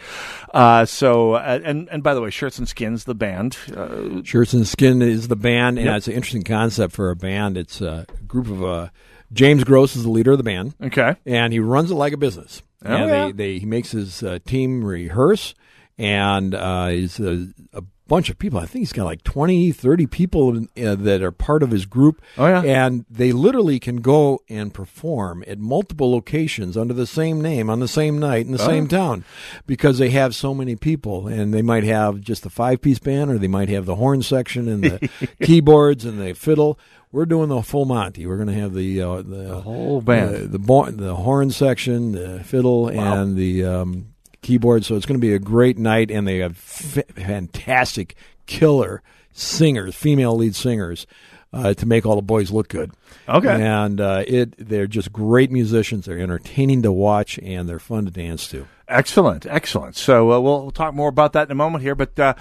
[0.53, 3.57] Uh, so uh, and and by the way, shirts and skins, the band.
[3.75, 5.97] Uh, Shirts and Skin is the band, and Yep.
[5.97, 7.57] it's an interesting concept for a band.
[7.57, 8.89] It's a group of uh,
[9.31, 10.73] James Gross is the leader of the band.
[10.81, 12.61] Okay, and he runs it like a business.
[12.83, 13.25] Oh, and yeah.
[13.25, 15.53] they, they he makes his uh, team rehearse,
[15.97, 18.59] and uh, he's a, a bunch of people.
[18.59, 21.85] I think he's got like 20, 30 people in, uh, that are part of his
[21.85, 22.21] group.
[22.37, 22.61] Oh, yeah.
[22.63, 27.79] and they literally can go and perform at multiple locations under the same name on
[27.79, 28.67] the same night in the Oh.
[28.67, 29.23] same town
[29.67, 33.31] because they have so many people, and they might have just the five piece band,
[33.31, 35.09] or they might have the horn section and the
[35.41, 36.77] keyboards and the fiddle.
[37.11, 38.25] We're doing the full Monty.
[38.27, 40.35] We're going to have the uh, the, whole band.
[40.35, 44.85] the the, bo- the horn section, the fiddle, and the um, keyboard.
[44.85, 48.15] So it's going to be a great night, and they have f- fantastic,
[48.45, 51.05] killer singers, female lead singers.
[51.51, 52.91] Uh, to make all the boys look good,
[53.27, 53.49] Okay.
[53.49, 56.05] and uh, it they're just great musicians.
[56.05, 58.67] They're entertaining to watch, and they're fun to dance to.
[58.87, 59.95] Excellent, excellent.
[59.95, 61.95] So uh, we'll, we'll talk more about that in a moment here.
[61.95, 62.35] But uh,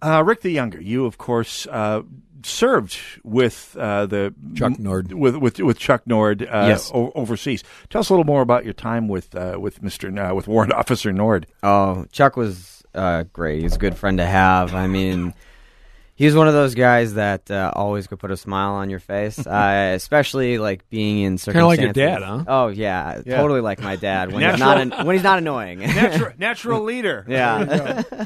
[0.00, 2.02] uh, Rick the Younger, you of course uh,
[2.46, 5.12] served with uh, the Chuck Nord.
[5.12, 6.90] with with, with Chuck Nord uh, Yes.
[6.94, 7.62] o- overseas.
[7.90, 10.72] Tell us a little more about your time with uh, with Mister uh, with Warrant
[10.74, 11.46] Officer Nord.
[11.62, 13.62] Oh, Chuck was uh, great.
[13.62, 14.74] He's a good friend to have.
[14.74, 15.32] I mean,
[16.14, 19.38] he's one of those guys that uh, always could put a smile on your face,
[19.46, 22.44] uh, especially like being in Kinda like your dad, huh?
[22.46, 23.38] Oh yeah, Yeah.
[23.38, 25.78] totally like my dad when he's not an, when he's not annoying.
[25.80, 27.24] natural, natural leader.
[27.28, 28.24] Yeah.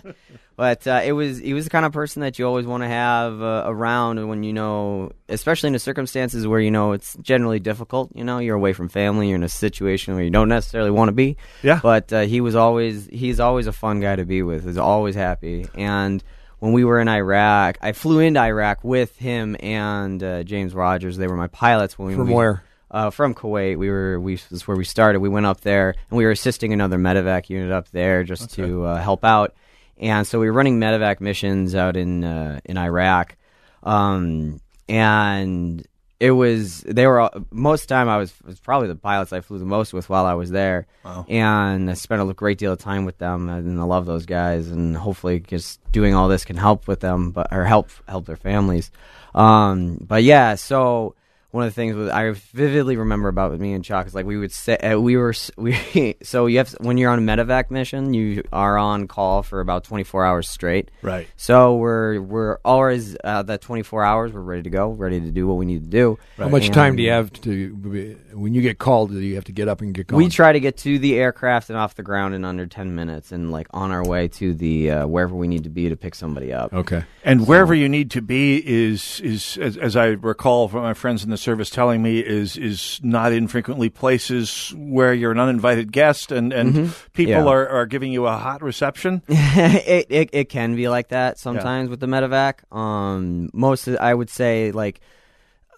[0.57, 2.89] But uh, it was he was the kind of person that you always want to
[2.89, 7.61] have uh, around when you know, especially in the circumstances where you know it's generally
[7.61, 8.11] difficult.
[8.15, 11.09] You know, you're away from family, you're in a situation where you don't necessarily want
[11.09, 11.37] to be.
[11.63, 11.81] Yeah.
[11.83, 14.65] But uh, he was always he's always a fun guy to be with.
[14.65, 15.67] He's always happy.
[15.75, 16.25] And
[16.59, 21.19] when we were in Iraq, I flew into Iraq with him and uh, James Rogers.
[21.19, 22.63] They were my pilots when we From we- where?
[22.91, 23.77] uh, from Kuwait.
[23.77, 25.21] We were we this is where we started.
[25.21, 28.85] We went up there and we were assisting another medevac unit up there just to
[28.85, 29.55] uh, help out.
[29.99, 33.37] And so we were running medevac missions out in uh, in Iraq,
[33.83, 35.87] um, and
[36.19, 39.33] it was they were all, most of the time I was was probably the pilots
[39.33, 41.25] I flew the most with while I was there, Wow.
[41.29, 44.69] and I spent a great deal of time with them, and I love those guys,
[44.69, 48.37] and hopefully just doing all this can help with them, but or help help their
[48.37, 48.91] families.
[49.35, 51.15] Um, but yeah, so
[51.51, 54.37] one of the things was I vividly remember about me and Chuck is like we
[54.37, 58.15] would say uh, we were we so you have when you're on a medevac mission
[58.15, 60.91] you are on call for about 24 hours straight.
[61.03, 61.29] Right.
[61.37, 65.47] So we're we're always uh, that 24 hours we're ready to go, ready to do
[65.47, 66.19] what we need to do.
[66.37, 69.11] How much And time do you have to when you get called?
[69.11, 70.23] Do you have to get up and get going?
[70.25, 73.33] We try to get to the aircraft and off the ground in under 10 minutes
[73.33, 76.15] and like on our way to the uh, wherever we need to be to pick
[76.15, 76.73] somebody up.
[76.73, 77.05] Okay.
[77.25, 81.25] And wherever you need to be is is as, as I recall from my friends
[81.25, 86.33] in the service telling me is is not infrequently places where you're an uninvited guest
[86.33, 87.13] and and Mhm.
[87.13, 87.45] people Yeah.
[87.47, 89.23] are, are giving you a hot reception.
[89.29, 92.71] it, it it can be like that sometimes with the medevac.
[92.77, 95.01] Um, most of, I would say like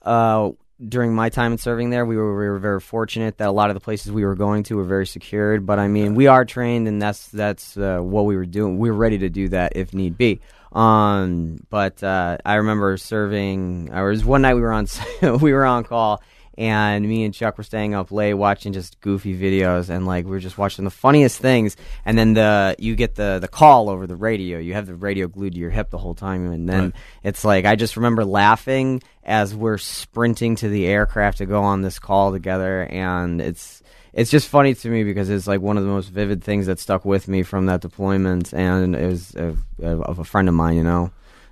[0.02, 0.50] uh
[0.86, 3.68] during my time in serving there, we were we were very fortunate that a lot
[3.68, 5.66] of the places we were going to were very secured.
[5.66, 8.78] But I mean, we are trained, and that's that's uh, what we were doing.
[8.78, 10.40] We were ready to do that if need be.
[10.78, 13.90] Um, but uh, I remember serving.
[13.92, 14.86] I was one night we were on
[15.40, 16.22] we were on call,
[16.56, 20.30] and me and Chuck were staying up late watching just goofy videos, and like we
[20.30, 21.76] were just watching the funniest things.
[22.04, 24.58] And then the you get the the call over the radio.
[24.58, 26.92] You have the radio glued to your hip the whole time, and then Right.
[27.24, 31.82] it's like I just remember laughing as we're sprinting to the aircraft to go on
[31.82, 33.82] this call together, and it's
[34.12, 36.78] it's just funny to me because it's like one of the most vivid things that
[36.78, 40.76] stuck with me from that deployment, and it was of, of a friend of mine,
[40.76, 41.10] you know.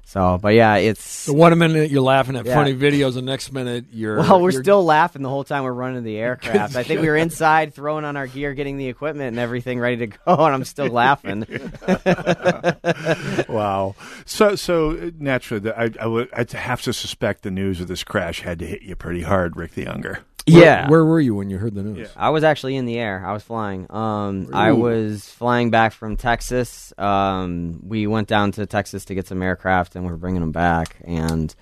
[0.08, 2.54] So, but yeah, it's So one minute you're laughing at Yeah.
[2.54, 5.72] funny videos, the next minute you're well, we're you're- still laughing the whole time we're
[5.72, 6.76] running the aircraft.
[6.76, 9.96] I think we were inside throwing on our gear, getting the equipment and everything ready
[9.96, 11.44] to go, and I'm still laughing.
[13.48, 13.94] wow.
[14.24, 17.88] So so uh, naturally, the- I, I would I'd have to suspect the news of
[17.88, 20.20] this crash had to hit you pretty hard, Rick the Younger.
[20.48, 20.88] Where- yeah.
[20.88, 22.08] Where were you when you heard the news?
[22.16, 23.24] I was actually in the air.
[23.26, 23.86] I was flying.
[23.90, 26.92] Um, I was flying back from Texas.
[26.98, 30.52] Um, we went down to Texas to get some aircraft, and we are bringing them
[30.52, 30.96] back.
[31.04, 31.52] And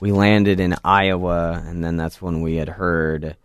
[0.00, 3.36] we landed in Iowa, and then that's when we had heard.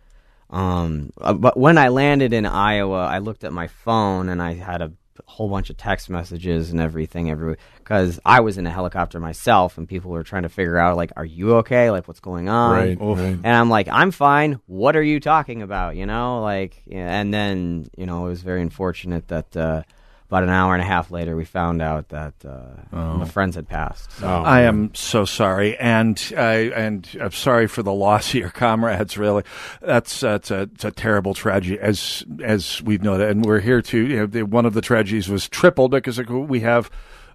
[0.50, 4.54] Um, uh, but when I landed in Iowa, I looked at my phone, and I
[4.54, 4.92] had a
[5.26, 9.78] whole bunch of text messages and everything every because I was in a helicopter myself,
[9.78, 11.90] and people were trying to figure out like, "Are you okay?
[11.90, 13.18] Like, what's going on?" Right, Oof.
[13.18, 13.38] right.
[13.42, 14.60] And I'm like, I'm fine.
[14.66, 15.96] What are you talking about?
[15.96, 19.82] You know, like, yeah, and then you know, it was very unfortunate that uh,
[20.30, 23.68] about an hour and a half later, we found out that uh, my friends had
[23.68, 24.12] passed.
[24.12, 24.28] So.
[24.28, 29.18] I am so sorry, and uh, and I'm sorry for the loss of your comrades.
[29.18, 29.42] Really,
[29.82, 33.98] that's that's a, it's a terrible tragedy, as as we've noted, and we're here to.
[33.98, 36.92] You know, the, one of the tragedies was tripled because we have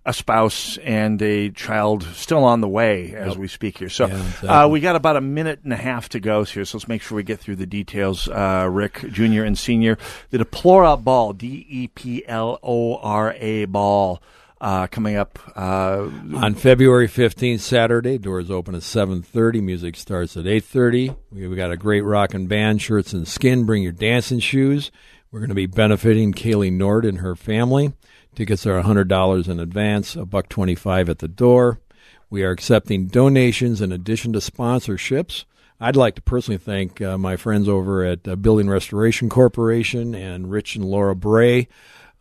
[0.07, 3.89] a spouse and a child still on the way as we speak here.
[3.89, 4.49] So Yeah, exactly.
[4.49, 6.63] uh, we got about a minute and a half to go here.
[6.63, 8.27] So let's make sure we get through the details.
[8.29, 9.97] Uh, Rick Junior and Senior,
[10.29, 14.21] the DeploraBall, D E P L O R A Ball.
[14.61, 19.61] Uh, coming up uh, On February 15th, Saturday, doors open at 7.30.
[19.61, 21.15] Music starts at 8.30.
[21.31, 23.65] We, we got a great rock and band, shirts and skin.
[23.65, 24.91] Bring your dancing shoes.
[25.29, 27.93] We're going to be benefiting Kaylee Nord and her family.
[28.35, 31.79] Tickets are $100 in advance, a buck 25 at the door.
[32.29, 35.45] We are accepting donations in addition to sponsorships.
[35.79, 40.51] I'd like to personally thank uh, my friends over at uh, Building Restoration Corporation and
[40.51, 41.67] Rich and Laura Bray.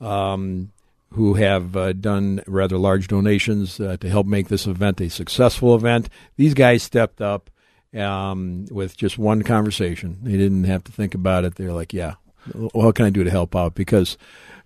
[0.00, 0.70] Um,
[1.14, 5.76] who have uh, done rather large donations uh, to help make this event a successful
[5.76, 6.08] event.
[6.36, 7.50] These guys stepped up
[7.96, 10.18] um, with just one conversation.
[10.22, 11.54] They didn't have to think about it.
[11.54, 12.14] They're like, yeah,
[12.52, 13.76] what can I do to help out?
[13.76, 14.18] Because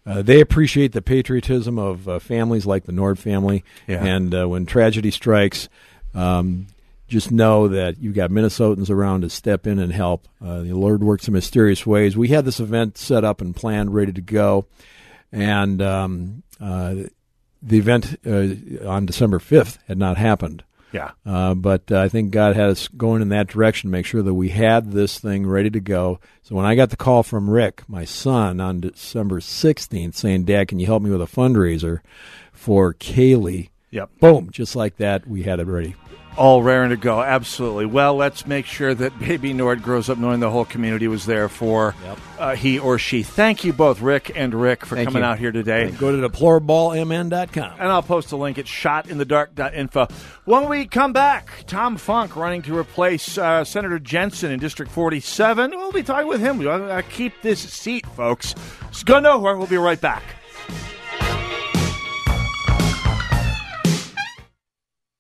[0.09, 3.65] uh, they appreciate the patriotism of uh, families like the Nord family.
[3.87, 4.05] Yeah.
[4.05, 5.69] And uh, when tragedy strikes,
[6.15, 6.69] um,
[7.09, 10.27] just know that you've got Minnesotans around to step in and help.
[10.45, 12.17] Uh, the Lord works in mysterious ways.
[12.17, 14.67] We had this event set up and planned, ready to go
[15.33, 16.95] and um, uh,
[17.63, 20.65] the event uh, on December 5th had not happened.
[20.93, 21.11] Yeah.
[21.27, 24.23] Uh, but uh, I think God had us going in that direction to make sure
[24.23, 26.21] that we had this thing ready to go.
[26.43, 30.69] So when I got the call from Rick, my son, on December 16th saying, Dad,
[30.69, 32.01] can you help me with a fundraiser
[32.53, 33.69] for Kaylee?
[33.91, 34.11] Yep.
[34.21, 34.51] Boom.
[34.51, 35.95] Just like that, we had it ready.
[36.37, 37.21] All raring to go.
[37.21, 37.87] Absolutely.
[37.87, 41.49] Well, let's make sure that baby Nord grows up knowing the whole community was there
[41.49, 41.95] for
[42.39, 43.23] uh, he or she.
[43.23, 45.29] Thank you both, Rick and Rick, for Thank coming you.
[45.29, 45.91] out here today.
[45.91, 47.73] Go to deplorablemn.com.
[47.79, 50.09] And I'll post a link at shotinthedark.info.
[50.45, 55.71] When we come back, Tom Funk running to replace uh, Senator Jensen in District 47.
[55.71, 56.61] We'll be talking with him.
[56.61, 58.55] To keep this seat, folks.
[59.05, 59.57] Go nowhere.
[59.57, 60.23] We'll be right back.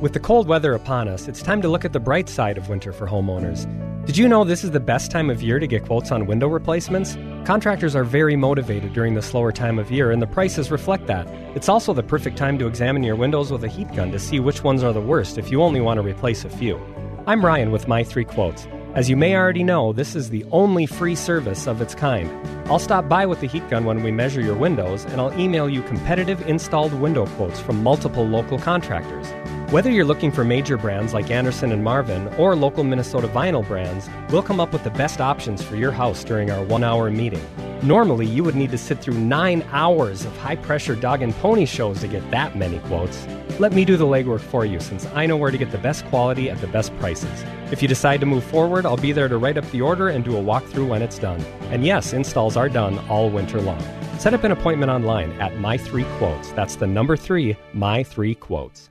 [0.00, 2.68] With the cold weather upon us, it's time to look at the bright side of
[2.68, 3.66] winter for homeowners.
[4.06, 6.46] Did you know this is the best time of year to get quotes on window
[6.46, 7.16] replacements?
[7.44, 11.26] Contractors are very motivated during the slower time of year, and the prices reflect that.
[11.56, 14.38] It's also the perfect time to examine your windows with a heat gun to see
[14.38, 16.80] which ones are the worst if you only want to replace a few.
[17.26, 18.68] I'm Ryan with My Three Quotes.
[18.94, 22.30] As you may already know, this is the only free service of its kind.
[22.68, 25.68] I'll stop by with the heat gun when we measure your windows, and I'll email
[25.68, 29.32] you competitive installed window quotes from multiple local contractors.
[29.72, 34.10] Whether you're looking for major brands like Andersen and Marvin or local Minnesota vinyl brands,
[34.28, 37.42] we'll come up with the best options for your house during our one hour meeting.
[37.82, 41.64] Normally, you would need to sit through nine hours of high pressure dog and pony
[41.64, 43.26] shows to get that many quotes.
[43.58, 46.04] Let me do the legwork for you since I know where to get the best
[46.08, 47.42] quality at the best prices.
[47.70, 50.22] If you decide to move forward, I'll be there to write up the order and
[50.22, 51.40] do a walkthrough when it's done.
[51.70, 53.82] And yes, installs are done all winter long.
[54.18, 56.52] Set up an appointment online at My Three Quotes.
[56.52, 58.90] That's the number three, My Three Quotes.